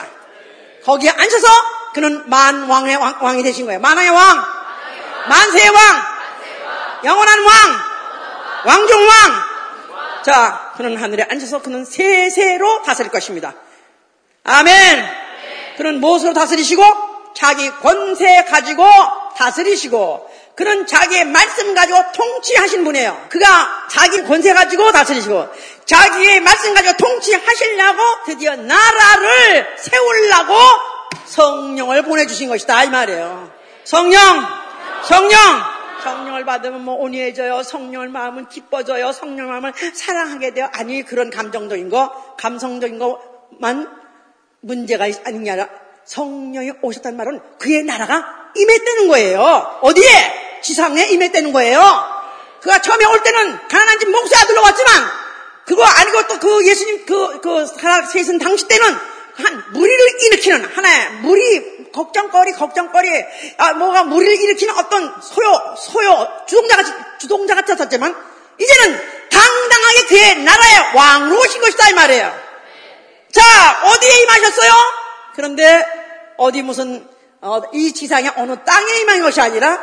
[0.83, 1.47] 거기에 앉아서
[1.93, 3.79] 그는 만왕의 왕, 이 되신 거예요.
[3.79, 4.45] 만왕의 왕,
[5.27, 6.01] 만세의 왕,
[7.03, 7.53] 영원한 왕,
[8.65, 9.49] 왕.
[10.23, 13.53] 자, 그는 하늘에 앉아서 그는 세세로 다스릴 것입니다.
[14.45, 15.05] 아멘.
[15.75, 16.81] 그는 무엇으로 다스리시고
[17.35, 18.85] 자기 권세 가지고
[19.35, 23.27] 다스리시고 그는 자기의 말씀 가지고 통치하신 분이에요.
[23.27, 25.49] 그가 자기 권세 가지고 다스리시고
[25.83, 30.55] 자기의 말씀 가지고 통치하시려고 드디어 나라를 세우려고
[31.25, 33.51] 성령을 보내주신 것이다 이 말이에요.
[33.83, 34.47] 성령,
[35.03, 35.37] 성령,
[36.01, 37.63] 성령을 받으면 뭐 온유해져요.
[37.63, 39.11] 성령을 마음은 기뻐져요.
[39.11, 40.69] 성령 마음을 사랑하게 돼요.
[40.73, 43.89] 아니 그런 감정적인 거, 감성적인 것만
[44.61, 45.67] 문제가 아니냐.
[46.05, 48.25] 성령이 오셨다는 말은 그의 나라가
[48.55, 49.79] 임했다는 거예요.
[49.81, 50.61] 어디에?
[50.61, 51.81] 지상에 임했다는 거예요.
[52.61, 54.91] 그가 처음에 올 때는 가난한 집 목사 아들로 왔지만
[55.65, 58.85] 그거 아니고 또 그 예수님 그, 그 살아계신 당시 때는
[59.35, 63.25] 한 무리를 일으키는 하나의 무리 걱정거리 걱정거리
[63.57, 68.15] 아 뭐가 무리를 일으키는 어떤 소요 소요 주동자 같이 주동자 같았었지만
[68.59, 72.33] 이제는 당당하게 그의 나라의 왕으로 오신 것이다 이 말이에요.
[73.31, 74.71] 자 어디에 임하셨어요?
[75.35, 75.85] 그런데
[76.37, 77.07] 어디 무슨
[77.41, 79.81] 어, 이 지상의 어느 땅에 임한 것이 아니라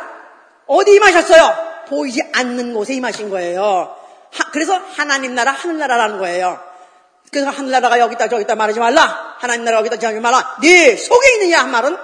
[0.67, 1.85] 어디 임하셨어요?
[1.87, 3.95] 보이지 않는 곳에 임하신 거예요.
[4.31, 6.61] 하, 그래서 하나님 나라, 하늘나라라는 거예요.
[7.31, 9.35] 그래서 하늘 나라가 여기 있다 저기 있다 말하지 말라.
[9.39, 10.57] 하나님 나라 여기 있다 저기 말라.
[10.61, 11.97] 네 속에 있느냐 한 말은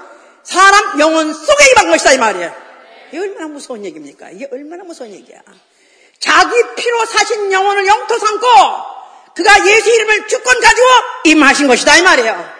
[0.43, 2.53] 사람 영혼 속에 임한 것이다 이 말이에요.
[3.09, 4.29] 이게 얼마나 무서운 얘기입니까?
[4.31, 5.39] 이게 얼마나 무서운 얘기야.
[6.19, 8.47] 자기 피로 사신 영혼을 영토 삼고
[9.35, 10.87] 그가 예수 이름을 주권 가지고
[11.25, 12.53] 임하신 것이다 이 말이에요.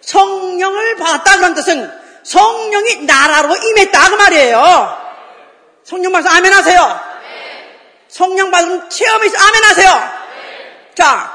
[0.00, 1.90] 성령을 받았다 그런 뜻은
[2.24, 5.04] 성령이 나라로 임했다 그 말이에요.
[5.84, 7.00] 성령 말씀 아멘 하세요.
[8.08, 10.24] 성령 받은 체험이 있어 아멘 하세요.
[10.94, 11.33] 자,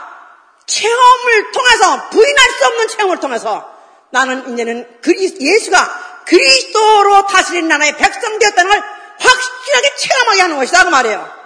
[0.69, 3.75] 체험을 통해서 부인할 수 없는 체험을 통해서
[4.11, 8.83] 나는 이제는 그리, 예수가 그리스도로 다스린 나라의 백성 되었다는 걸
[9.19, 11.39] 확실하게 체험하게 하는 것이다 그 말이에요.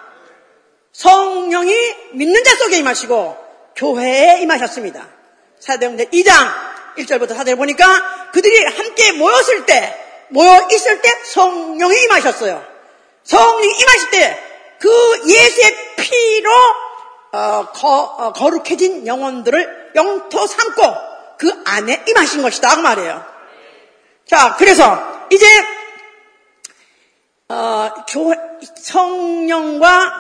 [0.91, 3.38] 성령이 믿는 자 속에 임하시고
[3.76, 5.07] 교회에 임하셨습니다.
[5.59, 6.32] 사도행전 2장
[6.97, 9.99] 1절부터 4절 보니까 그들이 함께 모였을 때
[10.30, 12.63] 모여 있을 때 성령이 임하셨어요.
[13.24, 14.53] 성령이 임하실 때
[14.84, 16.51] 그 예수의 피로
[17.34, 20.82] 어, 거, 어, 거룩해진 영혼들을 영토 삼고
[21.40, 23.26] 그 안에 임하신 것이다 그 말이에요.
[24.26, 25.46] 자, 그래서 이제
[27.50, 28.34] 어, 교,
[28.76, 30.14] 성령과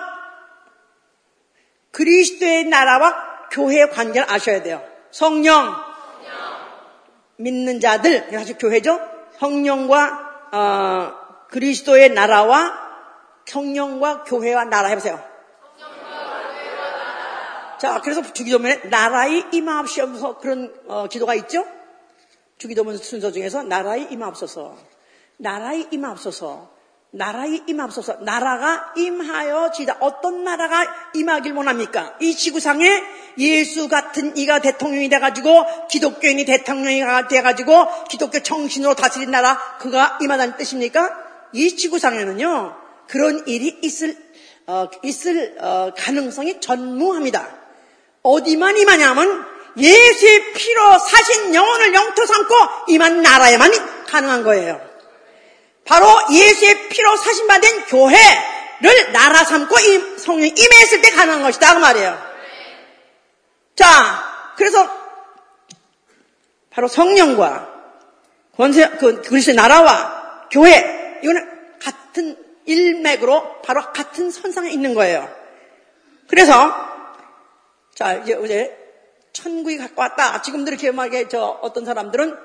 [1.91, 4.83] 그리스도의 나라와 교회의 관계를 아셔야 돼요.
[5.11, 5.75] 성령,
[7.37, 8.99] 믿는 자들, 사실 교회죠.
[9.37, 11.13] 성령과 어,
[11.49, 12.73] 그리스도의 나라와
[13.45, 15.32] 성령과 교회와 나라 해보세요.
[17.83, 21.65] 자, 그래서 주기도문에 나라의 임하옵시면서 그런 어, 기도가 있죠?
[22.57, 24.77] 주기도문 순서 중에서 나라의 임하옵소서.
[25.35, 26.71] 나라의 임하옵소서.
[27.11, 28.19] 나라에 임하소서.
[28.21, 29.97] 나라가 임하여 지다.
[29.99, 32.15] 어떤 나라가 임하길 원합니까?
[32.21, 32.87] 이 지구상에
[33.37, 41.09] 예수 같은 이가 대통령이 돼가지고 기독교인이 대통령이 돼가지고 기독교 정신으로 다스린 나라 그가 임하다는 뜻입니까?
[41.51, 42.77] 이 지구상에는요
[43.09, 44.15] 그런 일이 있을
[44.67, 47.62] 어, 있을 어, 가능성이 전무합니다.
[48.23, 49.45] 어디만 임하냐면
[49.77, 52.55] 예수의 피로 사신 영혼을 영토 삼고
[52.87, 54.81] 임한 나라에만 가능한 거예요.
[55.85, 59.75] 바로 예수의 피로 사신받은 교회를 나라 삼고
[60.17, 62.33] 성령 임했을 때 가능한 것이다 그 말이에요.
[63.75, 64.89] 자, 그래서
[66.69, 67.69] 바로 성령과
[68.55, 75.29] 권세 그 그리스도의 나라와 교회 이거는 같은 일맥으로 바로 같은 선상에 있는 거예요.
[76.27, 76.92] 그래서
[78.03, 78.77] 자 이제 이제
[79.31, 80.41] 천국이 갖고 왔다.
[80.41, 82.37] 지금들 이렇게 말하게 저 어떤 사람들은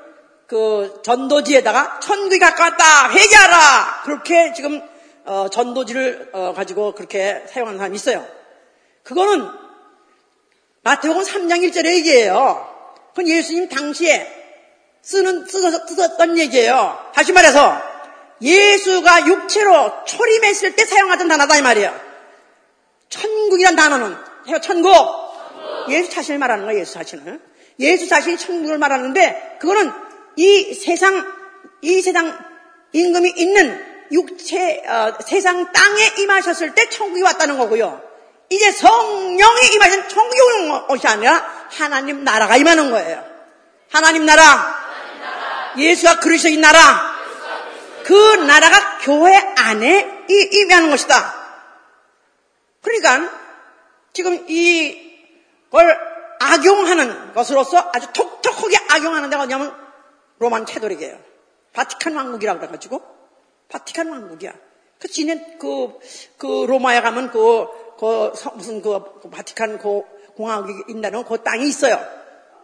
[0.46, 3.11] 그 전도지에다가 천국이 갖고 왔다.
[3.11, 4.02] 회개하라.
[4.04, 4.80] 그렇게 지금
[5.24, 8.24] 어, 전도지를 어, 가지고 그렇게 사용하는 사람이 있어요.
[9.02, 9.48] 그거는
[10.82, 12.94] 마태복음 3장 1절의 얘기예요.
[13.09, 14.28] 그건 예수님 당시에
[15.02, 17.11] 쓰는 쓰었던 얘기예요.
[17.12, 17.82] 다시 말해서
[18.40, 22.00] 예수가 육체로 초림했을 때 사용하던 단어다 이 말이에요.
[23.09, 24.16] 천국이란 단어는
[24.62, 25.18] 천국
[25.91, 26.80] 예수 자신을 말하는 거예요.
[26.80, 27.41] 예수 자신을
[27.80, 29.91] 예수 자신이 천국을 말하는데 그거는
[30.36, 31.26] 이 세상
[31.80, 32.39] 이 세상
[32.93, 38.03] 임금이 있는 육체 어, 세상 땅에 임하셨을 때 천국이 왔다는 거고요.
[38.51, 43.22] 이제 성령이 임하신 천국이 오는 것이 아니라 하나님 나라가 임하는 거예요.
[43.91, 44.74] 하나님 나라,
[45.76, 47.14] 예수가 그리스도인 나라,
[48.05, 51.34] 그 나라가 교회 안에 임하는 것이다.
[52.80, 53.30] 그러니까
[54.12, 55.07] 지금 이
[55.71, 55.99] 걸
[56.41, 59.75] 악용하는 것으로서 아주 톡톡하게 악용하는 데가 어디냐면
[60.39, 61.19] 로만 캐도릭이에요.
[61.73, 63.03] 바티칸 왕국이라고 그래가지고
[63.69, 64.53] 바티칸 왕국이야.
[65.01, 65.99] 그 지네 그,
[66.37, 67.66] 그 로마에 가면 그,
[67.99, 70.03] 그 무슨 그, 그 바티칸 그
[70.37, 72.01] 공화국이 있다는 그 땅이 있어요.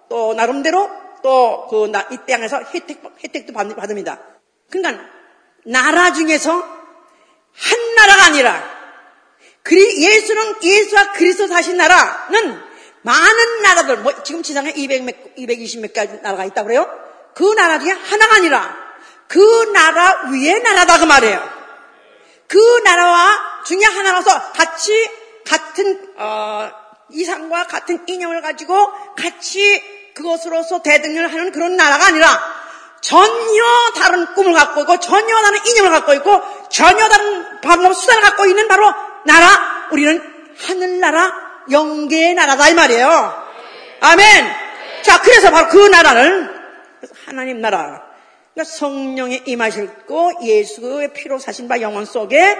[0.08, 0.88] 또 나름대로
[1.22, 4.20] 또 그 이 땅에서 혜택 혜택도 받습니다.
[4.70, 5.04] 그러니까
[5.64, 8.62] 나라 중에서 한 나라가 아니라
[9.62, 12.60] 그리 예수는 예수와 그리스도 사신 나라는
[13.04, 16.90] 많은 나라들 뭐 지금 지상에 200 몇, 220몇 가지 나라가 있다고 그래요.
[17.34, 18.76] 그 나라 중에 하나가 아니라
[19.28, 19.38] 그
[19.72, 21.50] 나라 위의 나라다 그 말이에요.
[22.48, 25.10] 그 나라와 중에 하나라서 같이
[25.46, 26.70] 같은 어,
[27.10, 28.74] 이상과 같은 인형을 가지고
[29.16, 29.82] 같이
[30.14, 32.26] 그것으로서 대등을 하는 그런 나라가 아니라
[33.02, 33.64] 전혀
[33.96, 36.40] 다른 꿈을 갖고 있고 전혀 다른 인형을 갖고 있고
[36.70, 38.90] 전혀 다른 방법 수단을 갖고 있는 바로
[39.26, 40.22] 나라 우리는
[40.58, 43.44] 하늘나라 영계의 나라다 이 말이에요.
[44.00, 44.44] 아멘.
[45.02, 46.54] 자 그래서 바로 그 나라를
[47.26, 48.02] 하나님 나라
[48.54, 52.56] 그러니까 성령이 임하실고 예수의 피로 사신 바 영혼 속에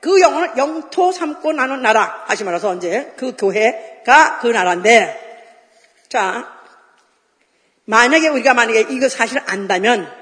[0.00, 5.48] 그 영혼을 영토 삼고 나는 나라 다시 말해서 언제 그 교회가 그 나라인데
[6.08, 6.52] 자
[7.84, 10.12] 만약에 우리가 만약에 이거 사실을 안다면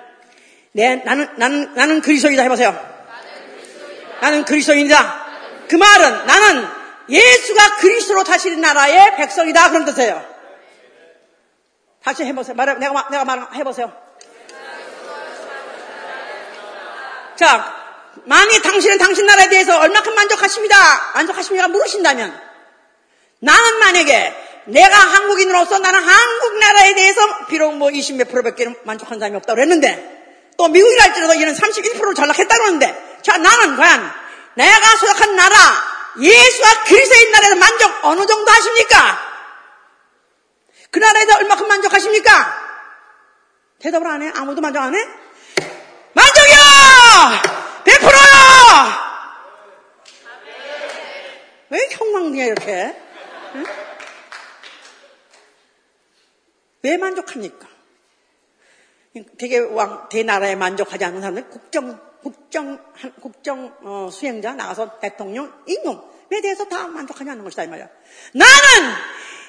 [0.72, 2.78] 내 나는 나는 나는 그리스도이다 해보세요.
[4.20, 5.26] 나는 그리스도인이다.
[5.68, 6.79] 그 말은 나는
[7.10, 10.24] 예수가 그리스도로 다시는 나라의 백성이다 그런 뜻이에요.
[12.02, 12.54] 다시 해보세요.
[12.54, 13.92] 말해 내가 내가 말 해보세요.
[17.36, 17.74] 자,
[18.24, 20.76] 만약 당신은 당신 나라에 대해서 얼마큼 만족하십니다.
[21.14, 21.68] 만족하십니까?
[21.68, 22.38] 물으신다면
[23.40, 24.34] 나는 만약에
[24.66, 30.68] 내가 한국인으로서 나는 한국 나라에 대해서 비록 뭐 20몇 프로밖에 만족한 사람이 없다고 그랬는데 또
[30.68, 34.12] 미국이랄지라도 이는 31%로 전락했다고 그러는데 자 나는 과연
[34.54, 35.56] 내가 소속한 나라
[36.18, 39.30] 예수와 그리스도의 나라에서 만족 어느 정도 하십니까?
[40.90, 42.70] 그 나라에서 얼마큼 만족하십니까?
[43.78, 44.32] 대답을 안 해?
[44.34, 44.98] 아무도 만족 안 해?
[46.12, 47.42] 만족이야!
[47.84, 49.10] 100%야!
[51.70, 53.02] 왜 형광등이야 이렇게?
[53.54, 53.64] 응?
[56.82, 57.68] 왜 만족합니까?
[59.38, 62.78] 되게 왕, 대나라에 만족하지 않는 사람들 국정, 국정,
[63.20, 67.86] 국정, 어, 수행자 나가서 대통령, 임금에 대해서 다 만족하지 않는 것이다, 이 말이야.
[68.34, 68.94] 나는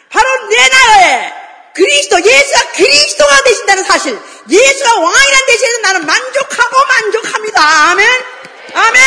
[0.09, 1.34] 바로 내 나라에
[1.74, 4.17] 그리스도, 예수가 그리스도가 되신다는 사실,
[4.49, 7.61] 예수가 왕이라는 대신에 나는 만족하고 만족합니다.
[7.61, 8.07] 아멘!
[8.74, 9.01] 아멘!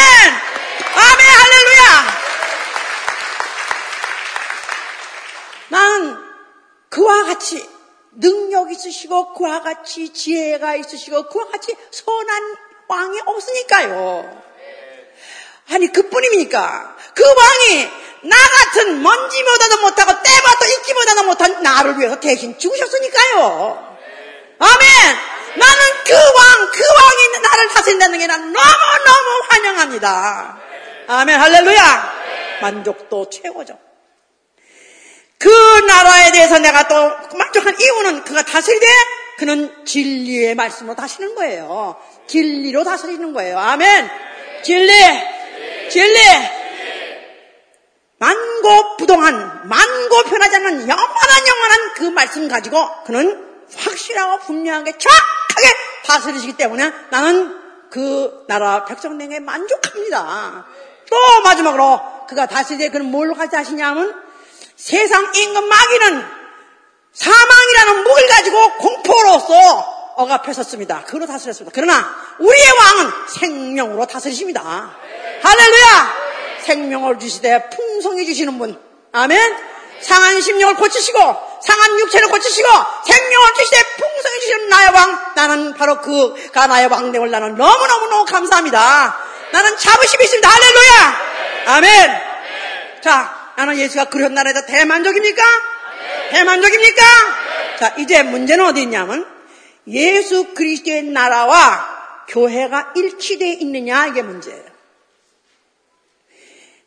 [0.95, 1.27] 아멘!
[1.27, 2.25] 할렐루야!
[5.69, 6.17] 나는
[6.89, 7.69] 그와 같이
[8.13, 12.57] 능력 있으시고 그와 같이 지혜가 있으시고 그와 같이 선한
[12.95, 14.43] 왕이 없으니까요.
[15.73, 16.97] 아니 그뿐입니까?
[17.15, 17.91] 그 왕이
[18.25, 23.97] 나 같은 먼지보다도 못하고 때봐도 있기보다도 못한 나를 위해서 대신 죽으셨으니까요.
[24.59, 25.17] 아멘.
[25.57, 30.59] 나는 그 왕, 그 왕이 나를 다스린다는 게 난 너무너무 환영합니다.
[31.09, 32.15] 아멘, 할렐루야.
[32.63, 33.79] 만족도 최고죠.
[35.39, 35.49] 그
[35.87, 36.95] 나라에 대해서 내가 또
[37.37, 38.87] 만족한 이유는 그가 다스리되
[39.39, 42.01] 그는 진리의 말씀으로 다스리는 거예요.
[42.27, 43.59] 진리로 다스리는 거예요.
[43.59, 44.11] 아멘.
[44.63, 44.93] 진리,
[45.91, 46.19] 진리.
[48.19, 53.45] 만고 부동한, 만고 변하지 않는 영원한 영원한 그 말씀 가지고 그는
[53.77, 55.69] 확실하고 분명하게 정확하게
[56.07, 57.61] 다스리시기 때문에 나는
[57.91, 60.67] 그 나라 백성들에게 만족합니다.
[61.11, 64.15] 또 마지막으로 그가 다스리되 그는 뭘로 가지 하시냐면
[64.77, 66.25] 세상 임금 마귀는
[67.13, 71.05] 사망이라는 무기를 가지고 공포로서 억압했었습니다.
[71.05, 71.73] 그로 다스렸습니다.
[71.75, 74.95] 그러나 우리의 왕은 생명으로 다스리십니다.
[75.43, 76.15] 할렐루야!
[76.63, 78.81] 생명을 주시되 풍성히 주시는 분.
[79.13, 79.57] 아멘.
[80.01, 81.19] 상한 심령을 고치시고
[81.63, 82.69] 상한 육체를 고치시고
[83.07, 85.33] 생명을 주시되 풍성히 주시는 나의 왕.
[85.35, 89.19] 나는 바로 그가 나의 왕됨을 나는 너무너무너무 감사합니다.
[89.53, 90.49] 나는 자부심이 있습니다.
[90.49, 91.21] 할렐루야!
[91.67, 92.23] 아멘.
[93.03, 95.43] 자, 나는 예수가 그런 나라에서 대만족입니까?
[96.31, 97.03] 대만족입니까?
[97.79, 99.34] 자, 이제 문제는 어디 있냐면
[99.87, 104.75] 예수 그리스도의 나라와 교회가 일치되어 있느냐 이게 문제예요.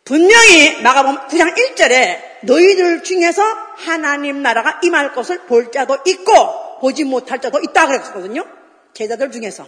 [0.03, 3.43] 분명히 마가복음 9장 1절에 너희들 중에서
[3.75, 8.45] 하나님 나라가 임할 것을 볼 자도 있고 보지 못할 자도 있다 그랬거든요.
[8.93, 9.67] 제자들 중에서.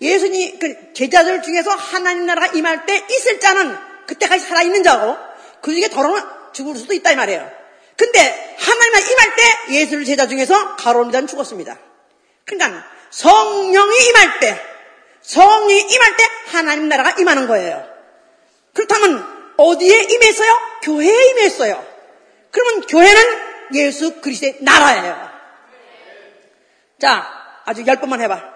[0.00, 3.76] 예수님 그 제자들 중에서 하나님 나라가 임할 때 있을 자는
[4.06, 5.16] 그때까지 살아 있는 자고
[5.60, 7.50] 그 중에 더러면 죽을 수도 있다 이 말이에요.
[7.96, 11.78] 근데 하나님 임할 때 예수를 제자 중에서 가론자는 죽었습니다.
[12.44, 14.60] 그러니까 성령이 임할 때
[15.20, 17.86] 성령이 임할 때 하나님 나라가 임하는 거예요.
[18.74, 20.58] 그렇다면 어디에 임했어요?
[20.82, 21.86] 교회에 임했어요.
[22.50, 25.30] 그러면 교회는 예수 그리스도의 나라예요.
[27.00, 28.51] 자, 아주 열 번만 해봐.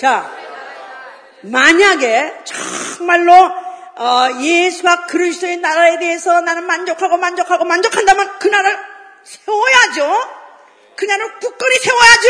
[0.00, 0.30] 자,
[1.42, 3.32] 만약에 정말로
[3.96, 8.78] 어, 예수와 그리스도의 나라에 대해서 나는 만족하고 만족하고 만족한다면 그 나라를
[9.24, 10.30] 세워야죠.
[10.94, 12.28] 그 나라를 굳건히 세워야죠.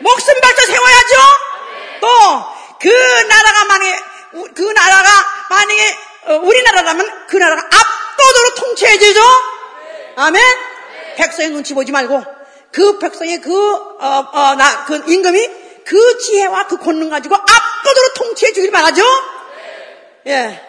[0.00, 1.16] 목숨 바쳐 세워야죠.
[2.00, 3.98] 또 그 나라가 만약에
[4.54, 5.08] 그 나라가
[5.48, 9.20] 만약에 어, 우리나라라면 그 나라가 압도적으로 통치해주죠.
[10.16, 10.42] 아멘.
[11.16, 12.22] 백성의 눈치 보지 말고
[12.72, 13.50] 그 백성의 그
[14.00, 19.02] 어 어 나 그 임금이 그 지혜와 그 권능 가지고 압도적으로 통치해 주길 바라죠.
[20.26, 20.60] 예.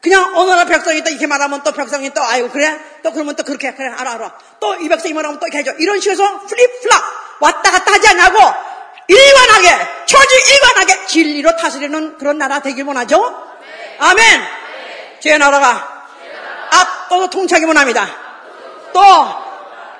[0.00, 2.78] 그냥 어느 나라 백성이 또 이렇게 말하면 또 백성이 또 아이고 그래?
[3.02, 4.34] 또 그러면 또 그렇게 그래 알아 알아.
[4.60, 5.72] 또 이 백성이 말하면 또 이렇게 해줘.
[5.78, 7.02] 이런 식으로 플립플랍
[7.40, 8.38] 왔다 갔다 하지 않냐고.
[9.06, 9.68] 일관하게
[10.06, 13.22] 초지 일관하게 진리로 다스리는 그런 나라 되길 원하죠?
[13.98, 14.42] 아멘.
[15.20, 16.06] 제 나라가
[16.70, 18.06] 압도도 통치하기 원합니다.
[18.92, 19.00] 또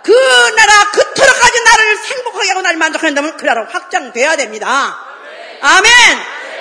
[0.05, 0.13] 그
[0.57, 4.99] 나라 그토록까지 나를 행복하게 하고 나를 만족한다면 그 나라 확장돼야 됩니다
[5.61, 5.91] 아멘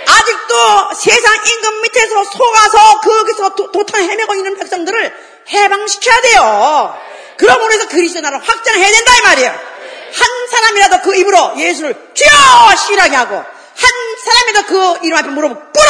[0.05, 5.13] 아직도 세상 임금 밑에서 속아서 거기서 도탄 헤매고 있는 백성들을
[5.49, 6.99] 해방시켜야 돼요.
[7.37, 9.51] 그러므로 해서 그리스도 나라 확장해야 된다 이 말이에요.
[9.51, 13.91] 한 사람이라도 그 입으로 예수를 주여 시라게 하고 한
[14.23, 15.89] 사람이라도 그 이름 앞에 물어보고 뿌려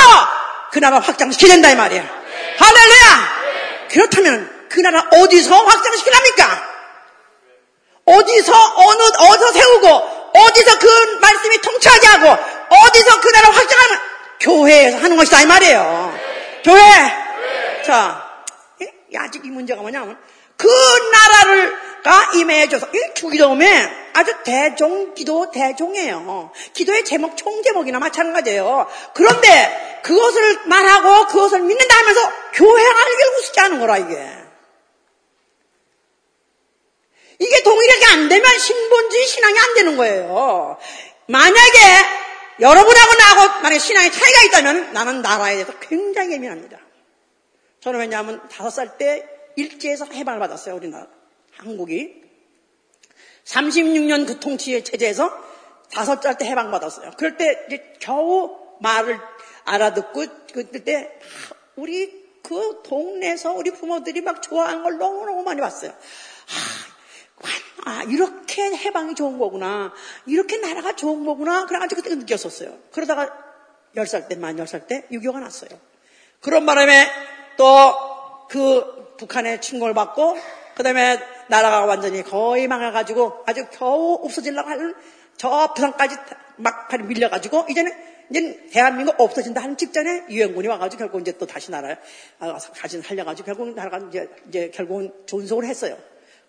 [0.72, 2.04] 그 나라 확장시켜야 된다 이 말이에요.
[2.58, 3.44] 할렐루야.
[3.92, 6.73] 그렇다면 그 나라 어디서 확장시키랍니까?
[8.06, 9.88] 어디서 어느 어디서 세우고
[10.34, 13.98] 어디서 그 말씀이 통치하게 하고 어디서 그 나라 확장하는
[14.40, 16.20] 교회에서 하는 것이다 이 말이에요.
[16.64, 16.82] 교회.
[17.86, 18.30] 자,
[19.18, 20.18] 아직 이 문제가 뭐냐면
[20.58, 20.68] 그
[21.12, 26.52] 나라를가 임해줘서 이 주기도문에 아주 대종 기도 대종이에요.
[26.74, 28.88] 기도의 제목 총제목이나 마찬가지예요.
[29.14, 34.43] 그런데 그것을 말하고 그것을 믿는다 하면서 교회가 알게 우습지 않은 거라 이게.
[37.44, 40.78] 이게 동일하게 안 되면 신본주의 신앙이 안 되는 거예요.
[41.28, 41.80] 만약에
[42.60, 46.80] 여러분하고 나하고 만약 신앙의 차이가 있다면 나는 나라에 대해서 굉장히 예민합니다.
[47.82, 50.76] 저는 왜냐하면 다섯 살 때 일제에서 해방을 받았어요.
[50.76, 51.08] 우리나라
[51.58, 52.24] 한국이
[53.46, 55.32] 36년 그 통치 체제에서
[55.92, 57.12] 다섯 살 때 해방받았어요.
[57.18, 59.20] 그럴 때 이제 겨우 말을
[59.66, 61.20] 알아듣고 그때
[61.76, 65.92] 우리 그 동네에서 우리 부모들이 막 좋아하는 걸 너무너무 많이 봤어요.
[65.92, 66.93] 아,
[67.86, 69.94] 아, 이렇게 해방이 좋은 거구나.
[70.26, 71.66] 이렇게 나라가 좋은 거구나.
[71.66, 72.78] 그래가지고 그때 느꼈었어요.
[72.92, 73.30] 그러다가
[73.96, 75.70] 10살 때, 만 10살 때 6.25가 났어요.
[76.40, 77.10] 그런 바람에
[77.58, 78.14] 또
[78.54, 80.38] 그 북한의 침공을 받고,
[80.76, 84.94] 그 다음에 나라가 완전히 거의 망해가지고 아주 겨우 없어지려고 하는
[85.38, 86.16] 저 부산까지
[86.58, 87.92] 막판에 밀려가지고 이제는
[88.30, 91.96] 이제 대한민국 없어진다 하는 직전에 유엔군이 와가지고 결국 이제 또 다시 나라
[92.40, 95.98] 아, 다시 살려가지고 결국 나라가 이제 이제 결국은 존속을 했어요.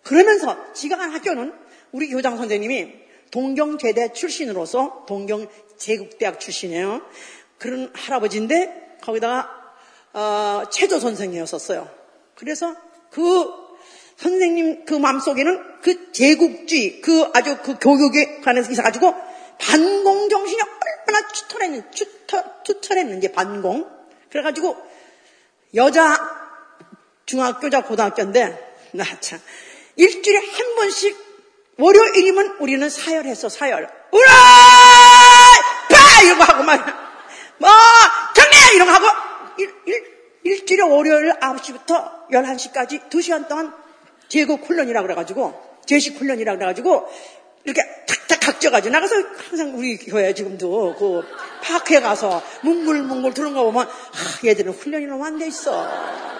[0.05, 0.55] 그러면서
[0.89, 1.51] 간 학교는
[1.91, 2.93] 우리 교장 선생님이
[3.31, 5.47] 동경제대 출신으로서 동경
[5.77, 7.01] 제국대학 출신이에요.
[7.57, 9.49] 그런 할아버지인데 거기다가
[10.13, 11.89] 어, 체조 선생이었었어요.
[12.35, 12.75] 그래서
[13.09, 13.51] 그
[14.17, 19.13] 선생님 그 마음속에는 그 제국주의, 그 아주 그 교육에 관해서 있어가지고
[19.57, 23.89] 반공 정신이 얼마나 추털했는, 추털, 추털했는지 반공.
[24.29, 24.77] 그래가지고
[25.73, 26.15] 여자
[27.25, 29.39] 중학교자 고등학교인데 나 참
[29.95, 31.15] 일주일에 한 번씩
[31.77, 33.89] 월요일이면 우리는 사열했어 사열.
[34.11, 34.31] 우라
[35.89, 37.05] 파 이러고 하고 막
[37.57, 37.69] 뭐
[38.35, 39.05] 경례 이러고 하고
[39.57, 40.03] 일, 일,
[40.43, 43.73] 일주일에 월요일 9시부터 11시까지 2시간 동안
[44.27, 45.53] 제국 훈련이라 그래가지고
[45.85, 47.07] 제식 훈련이라 그래가지고
[47.63, 49.15] 이렇게 탁탁 각져가지고 나가서
[49.49, 51.23] 항상 우리 교회 지금도 그
[51.63, 53.89] 파크에 가서 뭉글뭉글 들은 거 보면 아,
[54.45, 56.34] 얘들은 훈련이 너무 안 돼 있어.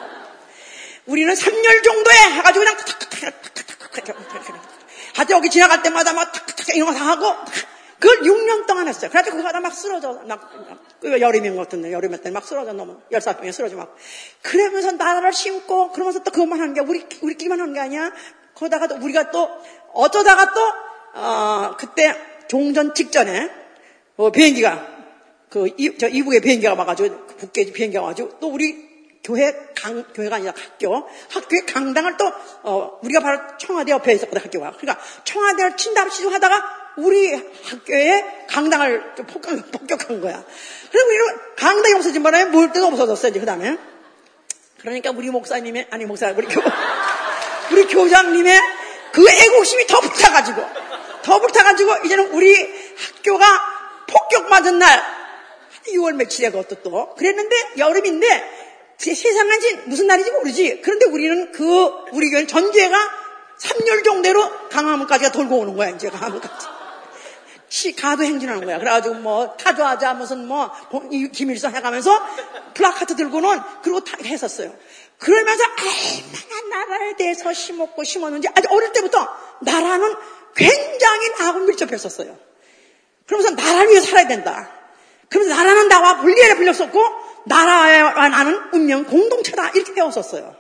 [1.06, 4.16] 우리는 3열 정도에 해가지고 그냥 탁탁탁탁탁탁탁
[5.16, 7.34] 하여튼 여기 지나갈 때마다 막 탁탁탁 이런 거 다 하고
[8.00, 9.10] 그걸 6년 동안 했어요.
[9.10, 10.14] 그래가지고 그거 하막 쓰러져.
[10.28, 10.52] 막,
[11.02, 13.00] 그 여름인 것 같은데, 여름에 때막 쓰러져, 너무.
[13.12, 13.96] 열사병에 쓰러져 막.
[14.42, 18.12] 그러면서 나라를 심고, 그러면서 또 그것만 하는 게, 우리, 우리끼리만 하는 게 아니야.
[18.54, 19.50] 그러다가 또 우리가 또,
[19.94, 20.74] 어쩌다가 또,
[21.14, 22.14] 어, 그때
[22.48, 23.50] 종전 직전에,
[24.18, 24.88] 어, 비행기가,
[25.50, 28.85] 그, 이, 저 이북에 비행기가 와가지고, 북계 비행기가 와가지고, 또 우리
[29.26, 34.74] 교회 강, 교회가 아니라 학교, 학교의 강당을 또, 어, 우리가 바로 청와대 옆에 있었거든, 학교가.
[34.78, 40.44] 그러니까 청와대를 친다고 시도 하다가 우리 학교에 강당을 좀 폭격, 폭격한 거야.
[40.92, 41.26] 그래서 우리는
[41.58, 43.78] 강당이 없어진 바람에 뭘 때도 없어졌어요, 이제 그 다음에.
[44.80, 46.62] 그러니까 우리 목사님의, 아니 목사, 우리 교,
[47.74, 48.62] 우리 교장님의
[49.12, 50.62] 그 애국심이 더 불타가지고,
[51.24, 52.56] 더 불타가지고, 이제는 우리
[53.18, 53.46] 학교가
[54.06, 55.02] 폭격 맞은 날,
[55.88, 57.16] 6월 며칠에 그것도 또.
[57.16, 58.65] 그랬는데, 여름인데,
[58.98, 60.82] 세상은 무슨 날인지 모르지.
[60.84, 62.98] 그런데 우리는 그, 우리 교회는 전체가
[63.60, 66.68] 3열 정도로 광화문까지가 돌고 오는 거야, 이제 광화문까지.
[67.68, 68.80] 시, 가도 행진하는 거야.
[68.80, 70.72] 그래가지고 뭐, 타도하자, 무슨 뭐,
[71.34, 72.22] 김일성 해가면서
[72.74, 74.74] 플래카드 들고는, 그리고 다 했었어요.
[75.18, 79.28] 그러면서 얼마나 나라에 대해서 심었고 심었는지 아주 어릴 때부터
[79.62, 80.16] 나라는
[80.56, 82.38] 굉장히 나하고 밀접했었어요.
[83.26, 84.70] 그러면서 나라를 위해 살아야 된다.
[85.30, 89.70] 그러면서 나라는 나와 분리해 불렸었고, 나라와 나는 운명 공동체다.
[89.70, 90.56] 이렇게 배웠었어요.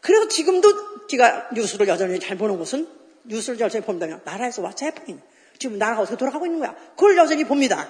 [0.00, 2.88] 그래서 지금도 제가 뉴스를 여전히 잘 보는 것은
[3.24, 5.22] 뉴스를 여전히 본다면 나라에서 what's happening?
[5.58, 6.74] 지금 나라가 어떻게 돌아가고 있는 거야?
[6.96, 7.86] 그걸 여전히 봅니다.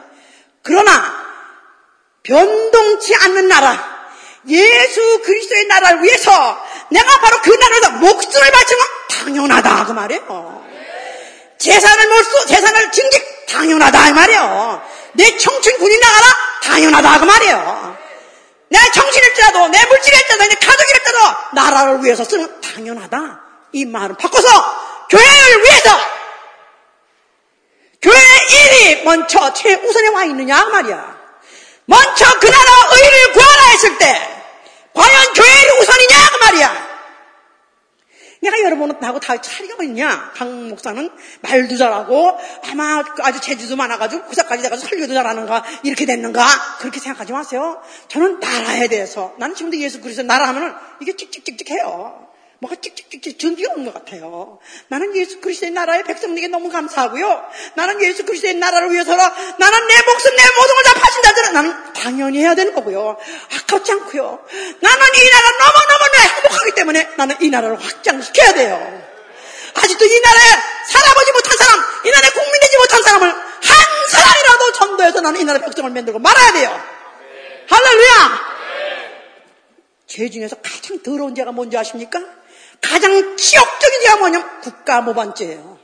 [0.62, 0.93] 그러나
[2.23, 3.93] 변동치 않는 나라
[4.47, 6.31] 예수 그리스도의 나라를 위해서
[6.91, 10.64] 내가 바로 그 나라에서 목숨을 바치는 건 당연하다 그 말이에요.
[11.59, 14.83] 재산을 몰수 재산을 증직 당연하다 이 말이에요.
[15.14, 16.27] 내 청춘 군인 나가라
[16.62, 18.01] 당연하다 그 말이에요.
[18.73, 23.41] 내 정신일지라도 내 물질일지라도 내 가족일지라도 나라를 위해서 쓰는 당연하다
[23.73, 24.49] 이 말은 바꿔서
[25.11, 25.91] 교회를 위해서
[28.01, 28.16] 교회
[28.49, 31.16] 일이 먼저 최우선에 와 있느냐 그 말이야.
[31.85, 34.45] 먼저 그 나라 의를 구하라 했을 때
[34.95, 36.82] 과연 교회를 우선이냐 그 말이야.
[38.43, 40.32] 내가 여러분하고 다 차이가 뭐있냐?
[40.34, 42.36] 강 목사는 말도 잘하고
[42.70, 46.45] 아마 아주 재주도 많아가지고 구사까지 돼가지고 설교도 잘하는가 이렇게 됐는가
[46.80, 47.80] 그렇게 생각하지 마세요.
[48.09, 52.32] 저는 나라에 대해서 나는 지금도 예수 그리스도 나라 하면은 이게 찍찍찍찍해요.
[52.63, 54.61] 뭐가 찍찍찍찍 준비가 오는 것 같아요.
[54.87, 57.45] 나는 예수 그리스도의 나라의 백성에게 너무 감사하고요.
[57.75, 62.55] 나는 예수 그리스도의 나라를 위해서라 나는 내 목숨 내 모든 걸다 파신다더라 나는 당연히 해야
[62.55, 63.19] 되는 거고요.
[63.53, 64.47] 아깝지 않고요.
[64.81, 66.03] 나는 이 나라 너무너무
[66.37, 69.03] 행복하기 때문에 나는 이 나라를 확장시켜야 돼요.
[69.75, 70.51] 아직도 이 나라에
[70.89, 75.59] 살아보지 못한 사람, 이 나라에 국민 되지 못한 사람을 한 사람이라도 전도해서 나는 이 나라
[75.59, 76.81] 백성을 만들고 말아야 돼요.
[77.69, 78.53] 할렐루야!
[80.07, 82.41] 죄 중에서 가장 더러운 죄가 뭔지 아십니까?
[82.83, 85.78] 가장 치욕적인 죄가 뭐냐면 국가모반죄예요.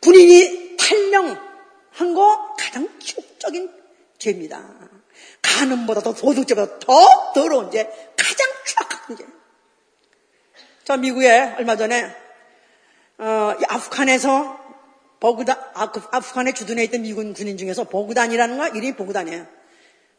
[0.00, 3.70] 군인이 탈령한 거 가장 치욕적인
[4.18, 4.64] 죄입니다.
[5.42, 7.84] 가늠보다도 도둑죄보다 더 더러운 죄,
[8.16, 9.26] 가장 추악한 죄.
[10.84, 12.14] 저 미국에 얼마 전에
[13.18, 14.64] 어, 아프간에서
[15.18, 19.46] 버그단, 아프간에 주둔해 있던 미군 군인 중에서 버그단이라는 거 이름이 버그단이에요.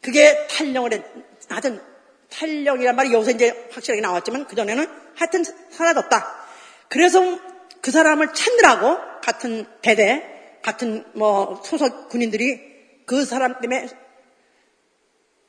[0.02, 1.04] 그게 탈령을 했,
[1.48, 1.82] 하여튼
[2.30, 6.36] 탄력이란 말이 여기서 이제 확실하게 나왔지만 그전에는 하여튼 사라졌다.
[6.88, 7.20] 그래서
[7.80, 13.88] 그 사람을 찾느라고 같은 대대, 같은 뭐 소속 군인들이 그 사람 때문에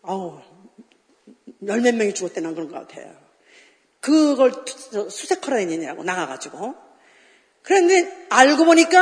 [0.02, 0.40] 어우,
[1.68, 3.14] 열 몇 명이 죽었대는 그런 것 같아요.
[4.00, 4.54] 그걸
[5.10, 6.76] 수색하러 다니느라고 나가가지고.
[7.62, 9.02] 그런데 알고 보니까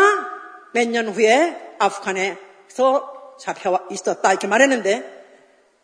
[0.73, 5.17] 몇 년 후에 아프간에서 잡혀 있었다 이렇게 말했는데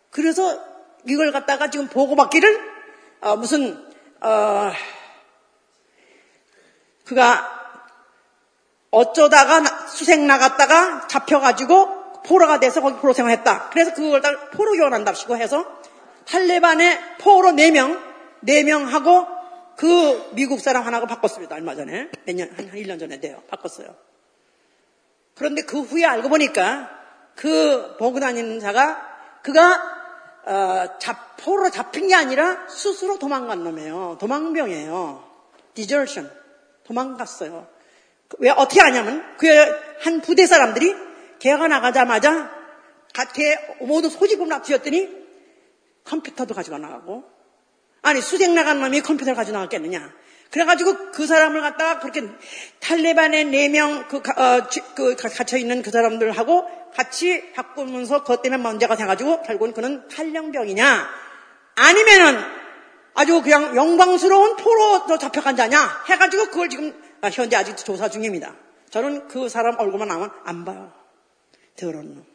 [0.10, 0.73] 그래서
[1.06, 2.74] 이걸 갖다가 지금 보고받기를
[3.22, 3.86] 어, 무슨
[4.22, 4.72] 어,
[7.06, 7.62] 그가
[8.92, 13.70] 어쩌다가 수색 나갔다가 잡혀가지고 포로가 돼서 거기 포로 생활했다.
[13.72, 15.66] 그래서 그걸 다 포로 교환한답시고 해서
[16.26, 18.00] 탈레반의 포로 4명,
[18.46, 19.28] 4명하고
[19.76, 21.56] 그 미국 사람 하나가 바꿨습니다.
[21.56, 22.10] 얼마 전에.
[22.26, 23.42] 몇 년, 한, 한 1년 전에 돼요.
[23.50, 23.96] 바꿨어요.
[25.36, 26.90] 그런데 그 후에 알고 보니까
[27.36, 29.02] 그 보고 다니는 자가
[29.42, 30.03] 그가
[30.46, 34.18] 어, 잡, 포로 잡힌 게 아니라 스스로 도망간 놈이에요.
[34.20, 35.24] 도망병이에요.
[35.74, 36.32] 디저션.
[36.84, 37.68] 도망갔어요.
[38.40, 39.48] 왜 어떻게 하냐면 그
[40.04, 40.96] 한 부대 사람들이
[41.40, 42.52] 개가 나가자마자
[43.14, 45.10] 갓에 모두 소지품 납치했더니
[46.04, 47.24] 컴퓨터도 가지고 나가고
[48.02, 50.14] 아니 수색 나간 놈이 컴퓨터를 가지고 나갔겠느냐
[50.54, 52.22] 그래가지고 그 사람을 갖다가 그렇게
[52.80, 59.42] 탈레반의 네명 그, 어, 그 갇혀 있는 그 사람들하고 같이 바꾸면서 그것 때문에 문제가 돼가지고
[59.42, 61.10] 결국은 그는 탈령병이냐
[61.74, 62.40] 아니면은
[63.16, 67.02] 아주 그냥 영광스러운 포로 잡혀간 자냐 해가지고 그걸 지금
[67.32, 68.54] 현재 아직 조사 중입니다.
[68.92, 70.94] 저는 그 사람 얼굴만 나오면 안 봐요.
[71.76, 72.26] 더러운 놈.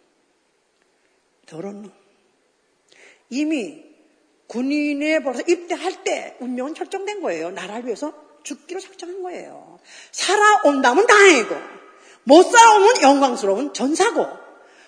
[1.47, 1.93] 더러운 놈.
[3.31, 3.88] 이미
[4.49, 7.51] 군인에 벌써 입대할 때 운명은 결정된 거예요.
[7.51, 9.79] 나라를 위해서 죽기로 작정한 거예요.
[10.11, 11.55] 살아온다면 다행이고
[12.25, 14.27] 못 살아오면 영광스러운 전사고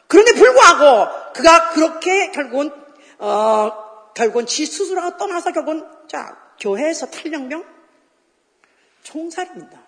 [0.06, 2.70] 그런데 불구하고 그가 그렇게 결국은
[3.18, 7.64] 어, 결국은 지 스스로가 떠나서 결국은 자 교회에서 탈령병
[9.02, 9.80] 총살입니다.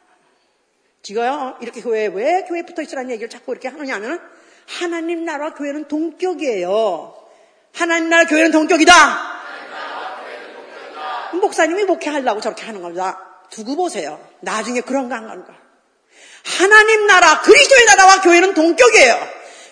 [1.02, 4.20] 지가요 이렇게 교회 왜 교회 붙어 있으라는 얘기를 자꾸 이렇게 하느냐 하면
[4.66, 7.14] 하나님 나라 교회는 동격이에요.
[7.74, 9.41] 하나님 나라 교회는 동격이다.
[11.40, 13.46] 목사님이 목회하려고 저렇게 하는 겁니다.
[13.50, 14.20] 두고 보세요.
[14.40, 15.54] 나중에 그런가 안 그런가.
[16.44, 19.14] 하나님 나라, 그리스도의 나라와 교회는 동격이에요.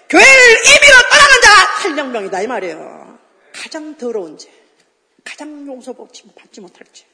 [0.08, 3.18] 교회를 임의로 떠나는 자가 탈령명이다 이 말이에요.
[3.52, 4.50] 가장 더러운 죄,
[5.24, 7.06] 가장 용서받지 못할 죄.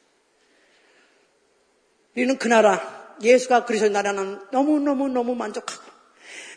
[2.14, 5.82] 우리는 그 나라, 예수가 그리스도의 나라는 너무너무너무 만족하고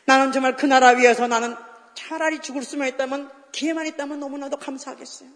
[0.05, 1.55] 나는 정말 그 나라 위해서 나는
[1.93, 5.29] 차라리 죽을 수만 있다면 기회만 있다면 너무나도 감사하겠어요.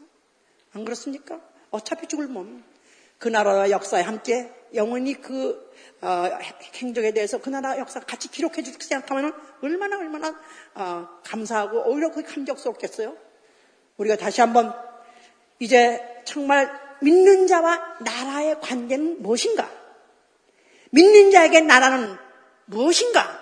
[0.73, 1.39] 안 그렇습니까?
[1.73, 2.63] 어차피 죽을 몸.
[3.17, 6.29] 그 나라와 역사에 함께 영원히 그 어,
[6.75, 10.39] 행적에 대해서 그 나라 역사 같이 기록해 줄 생각하면 얼마나 얼마나
[10.75, 13.15] 어, 감사하고 오히려 그 감격스럽겠어요.
[13.97, 14.73] 우리가 다시 한번
[15.59, 16.71] 이제 정말
[17.01, 19.69] 믿는 자와 나라의 관계는 무엇인가?
[20.91, 22.17] 믿는 자에게 나라는
[22.65, 23.41] 무엇인가?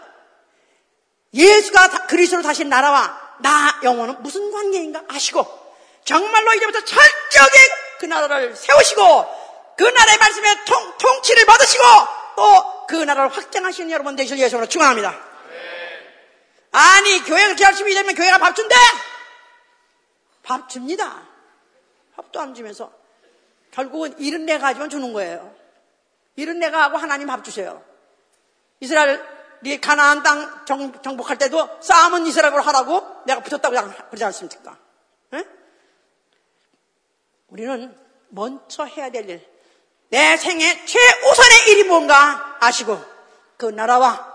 [1.34, 5.46] 예수가 그리스도로 다시 나라와 나 영혼은 무슨 관계인가 아시고
[6.06, 11.84] 정말로 이제부터 철저하게 그 나라를 세우시고 그 나라의 말씀에 통, 통치를 받으시고
[12.36, 15.18] 또 그 나라를 확장하시는 여러분 되실 예수로 축원합니다.
[16.74, 18.76] 아니 교회가 그렇게 열심히 되면 교회가 밥 준대?
[20.44, 21.24] 밥 줍니다.
[22.18, 22.92] 밥도 안 주면서
[23.72, 25.56] 결국은 일은 내가 하지만 주는 거예요.
[26.36, 27.82] 일은 내가 하고 하나님 밥 주세요.
[28.82, 33.74] 이스라엘이 가나안 땅 정, 복할 때도 싸움은 이스라엘로 하라고 내가 붙었다고
[34.10, 34.78] 그러지 않습니까?
[37.52, 37.66] 네?
[37.66, 37.96] 우리는
[38.30, 39.46] 먼저 해야 될 일,
[40.10, 43.00] 내 생애 최우선의 일이 뭔가 아시고
[43.58, 44.30] 그 나라와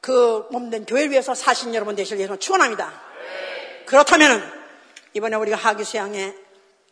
[0.00, 2.92] 그 몸된 교회를 위해서 사신 여러분 되실 예수 축원합니다.
[3.86, 4.42] 그렇다면
[5.12, 6.34] 이번에 우리가 하기 수양에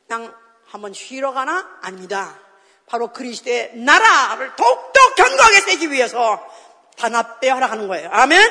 [0.07, 0.33] 그냥
[0.67, 2.39] 한번 쉬러 가나 아닙니다.
[2.87, 6.47] 바로 그리스도의 나라를 더욱더 견고하게 세기 위해서
[6.99, 8.11] 단합되어 하라는 거예요.
[8.13, 8.51] 아멘.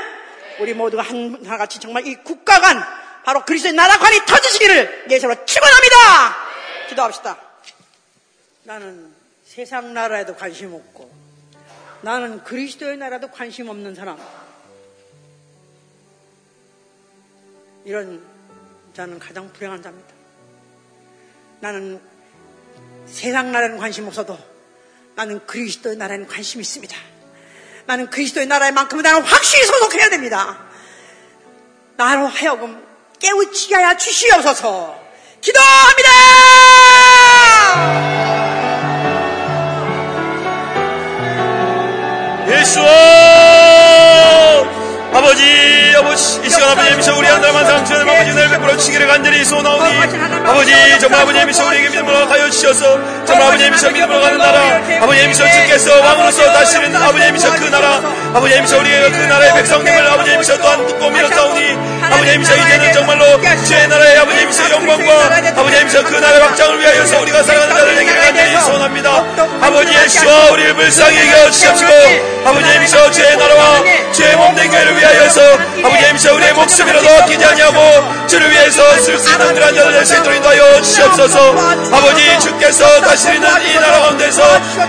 [0.59, 2.83] 우리 모두가 하나같이 정말 이 국가관
[3.23, 6.48] 바로 그리스도의 나라관이 터지시기를 예수로 축원합니다.
[6.89, 7.39] 기도합시다.
[8.63, 9.13] 나는
[9.45, 11.11] 세상 나라에도 관심 없고
[12.01, 14.19] 나는 그리스도의 나라도 관심 없는 사람.
[17.85, 18.23] 이런
[18.93, 20.13] 자는 가장 불행한 자입니다.
[21.61, 22.01] 나는
[23.05, 24.37] 세상 나라에는 관심 없어도
[25.15, 26.95] 나는 그리스도의 나라에는 관심이 있습니다.
[27.85, 30.63] 나는 그리스도의 나라에만큼은 나는 확실히 소속해야 됩니다.
[31.97, 32.85] 나로 하여금
[33.19, 34.98] 깨우치게 하여 주시옵소서
[35.41, 36.09] 기도합니다!
[42.47, 42.81] 예수
[45.13, 49.97] 아버지 아버지 이 시간 아버지 미셔 우리 한달만 상처는 아버지 날 베풀어 주시기를 간절히 소나오니
[50.45, 55.27] 아버지 정말 아버지 미셔 우리에게 믿음으로 가여 주셔서 정말 아버지 미셔 믿음으로 가는 나라 아버지
[55.27, 58.01] 미셔 주께서 왕으로서 다시는 아버지 미셔 그 나라
[58.33, 61.77] 아버지 미셔 우리의 그 나라의 백성님을 아버지 미셔 또한 듣고 밀었사오니
[62.11, 63.25] 아버지 미셔 이제는 정말로
[63.65, 65.25] 주의 나라의 아버지 미셔 영광과
[65.57, 69.25] 아버지 하나님께서 그 나라의 확장을 위하여서 우리가 사랑하는 자들에게 간절히 소원합니다.
[69.61, 71.91] 아버지 예수와 우리를 불쌍히 여겨 주시옵시고
[72.45, 75.41] 아버지 예수와 주의 나라와 주의 몸된 교회를 위하여서
[75.89, 80.81] 아버지 예수와 우리의 목숨이라도 아끼지 아니하고 주를 위해서 쓸수 있는 그런 자들 될수 있도록 인도하여
[80.81, 81.51] 주시옵소서.
[81.91, 84.43] 아버지 주께서 다스리는 이 나라 가운데서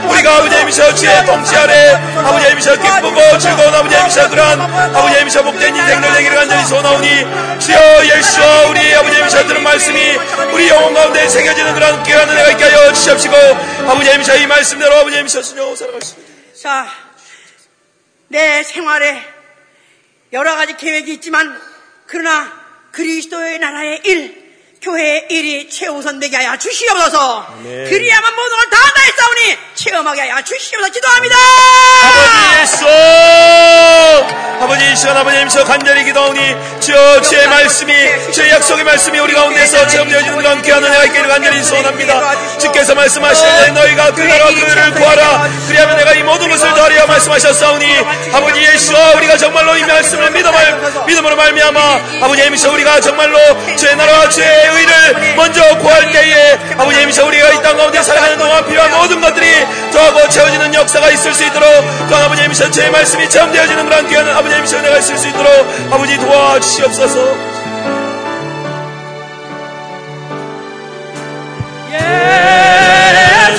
[0.08, 5.44] 우리가 아버지 예수와 주의 통치 아래 아버지 예수와 기쁘고 즐거운 아버지 예수와 그러한 아버지 예수와
[5.44, 7.26] 복된 인생을 되기를 간절히 소원하오니
[7.60, 10.18] 주여 예수와 우리 아버지 예수와 들은 말씀이
[10.52, 13.36] 우리 영혼 가운데 새겨지는 그런 귀한 은혜가 있게 하여 주시옵시고
[13.88, 16.30] 아버지 예수와 이 말씀대로 아버지 예수와 순종하고 살아가십니다.
[16.60, 16.86] 자,
[18.28, 19.39] 내 생활에
[20.32, 21.60] 여러 가지 계획이 있지만
[22.06, 22.60] 그러나
[22.92, 24.39] 그리스도의 나라의 일,
[24.82, 27.46] 교회의 일이 최우선되게 하여 주시옵소서.
[27.62, 30.90] 그리야만 모든 걸 다 다했사오니 체험하게 하여 주시옵소서.
[30.92, 31.36] 기도합니다.
[32.02, 32.86] 아버지 예수!
[34.62, 37.92] 아버지 이 시간 아버지 예수 간절히 기도하오니 주여 주의 말씀이
[38.32, 42.58] 주의 약속의 말씀이 우리 가운데서 체험되어지는 그런 귀한 은혜가 있기를 간절히 소원합니다.
[42.58, 45.48] 주께서 말씀하시되 너희가 그 나라와 그를 구하라.
[45.66, 47.86] 그리하면 내가 이 모든 것을 더하리라 말씀하셨사오니
[48.32, 51.80] 아버지 예수와 우리가 정말로 이 말씀을 말, 믿음으로 말미암아
[52.22, 53.38] 아버지 예수 우리가 정말로
[53.76, 58.64] 주의 나라와 주의 의를 먼저 구할 때에 아버지 예수 우리가 이 땅 가운데 살아가는 동안
[58.66, 59.46] 필요한 모든 것들이
[59.92, 61.68] 더하고 채워지는 역사가 있을 수 있도록
[62.08, 65.50] 또한 아버지 예수 주의 말씀이 체험되어지는 그런 귀한 아버지 예수 은혜가 있을 수 있도록
[65.90, 67.36] 아버지 도와주시옵소서.
[71.92, 73.56] 하나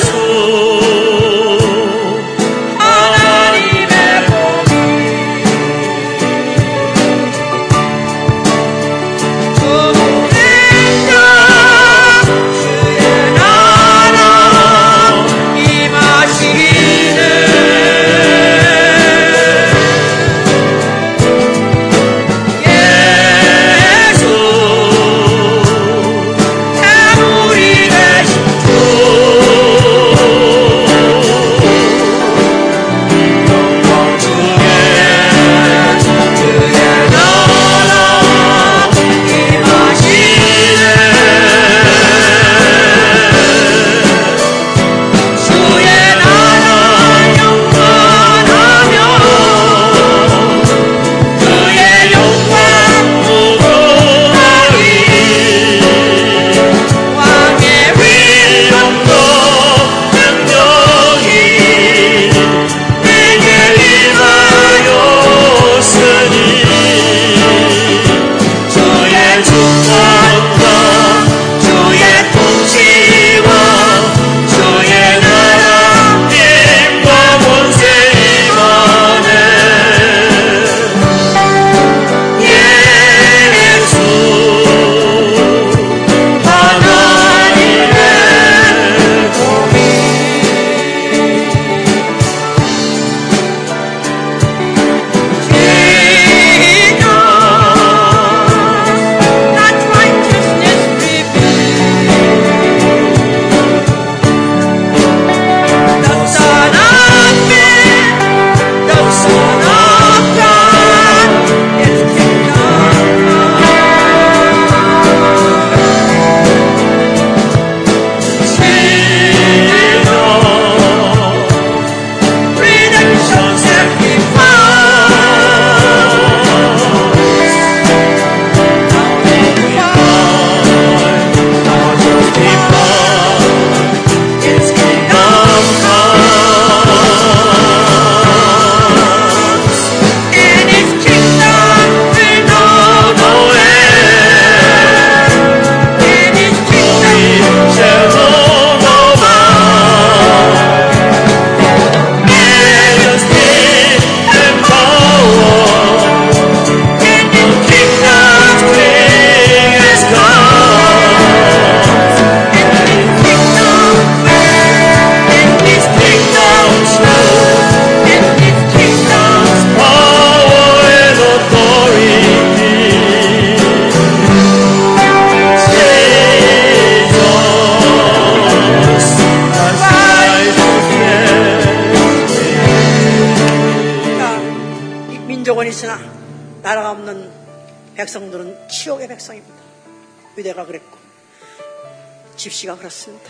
[192.42, 193.30] 집시가 그렇습니다.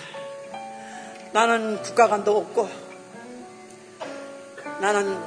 [1.33, 2.69] 나는 국가관도 없고
[4.79, 5.19] 나는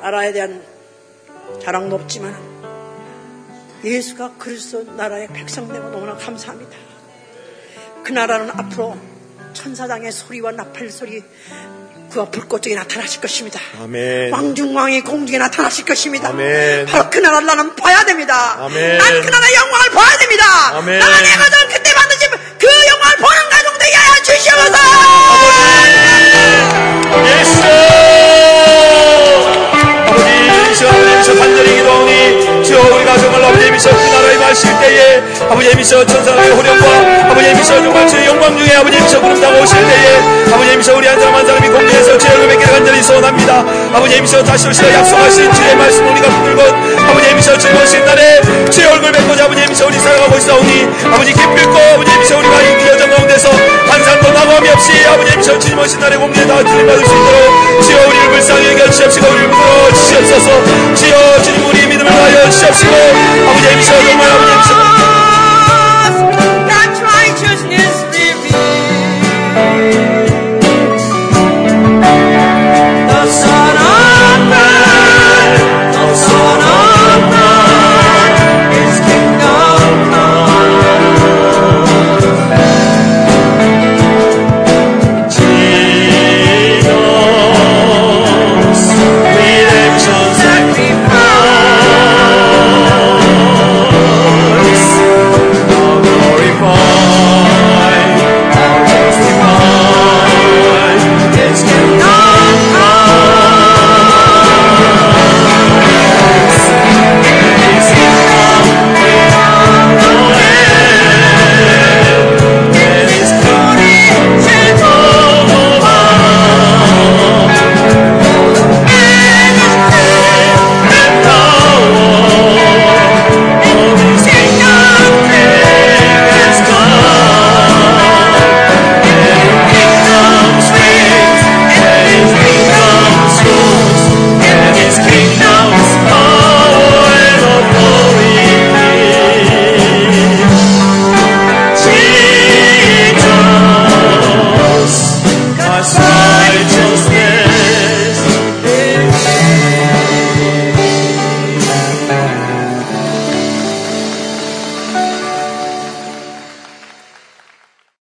[0.00, 0.64] 나라에 대한
[1.62, 2.34] 자랑도 없지만
[3.84, 6.74] 예수가 그리스도 나라의 백성됨을 너무나 감사합니다.
[8.02, 8.96] 그 나라는 앞으로
[9.52, 11.22] 천사장의 소리와 나팔 소리
[12.10, 13.60] 그와 불꽃 중에 나타나실 것입니다.
[13.78, 14.32] 아멘.
[14.32, 16.30] 왕중왕이 공중에 나타나실 것입니다.
[16.30, 16.86] 아멘.
[16.86, 18.64] 바로 그 나라를 나는 봐야 됩니다.
[18.64, 18.98] 아멘.
[18.98, 20.76] 난그 나라의 영광을 봐야 됩니다.
[20.78, 20.98] 아멘.
[20.98, 21.66] 나는 내 가정
[34.56, 39.60] 마실 때에 아버지 미셔 천사의 호령과 아버지 미셔 정말 주의 영광 중에 아버지 미셔 부른다고
[39.60, 43.64] 오실 때에 아버지 미셔 우리 한 사람 한 사람이 공중에서 주의 얼굴 뵙기를 간절히 소원합니다.
[43.92, 46.62] 아버지 미셔 다시 오시라 약속하신 주의 말씀 우리가 붙들고
[47.06, 52.18] 아버지 미셔 즐거우신 날에 주의 얼굴 뵙고자 아버지 미셔 우리 살아가고 있사오니 아버지 기필고 아버지
[52.18, 52.62] 미셔 우리가
[54.66, 58.72] 흠이 없이 아버님 전주님 오신 날에 공리에 다 주님 받을 수 있도록 지어 우리를 불쌍히
[58.72, 60.94] 여겨 주시옵시고 우리를 부러 주시옵소서.
[60.94, 62.92] 지어 주님 우리 믿음을 하여 주시옵시고
[63.48, 66.45] 아버지 임시와 정말 아버지 임시와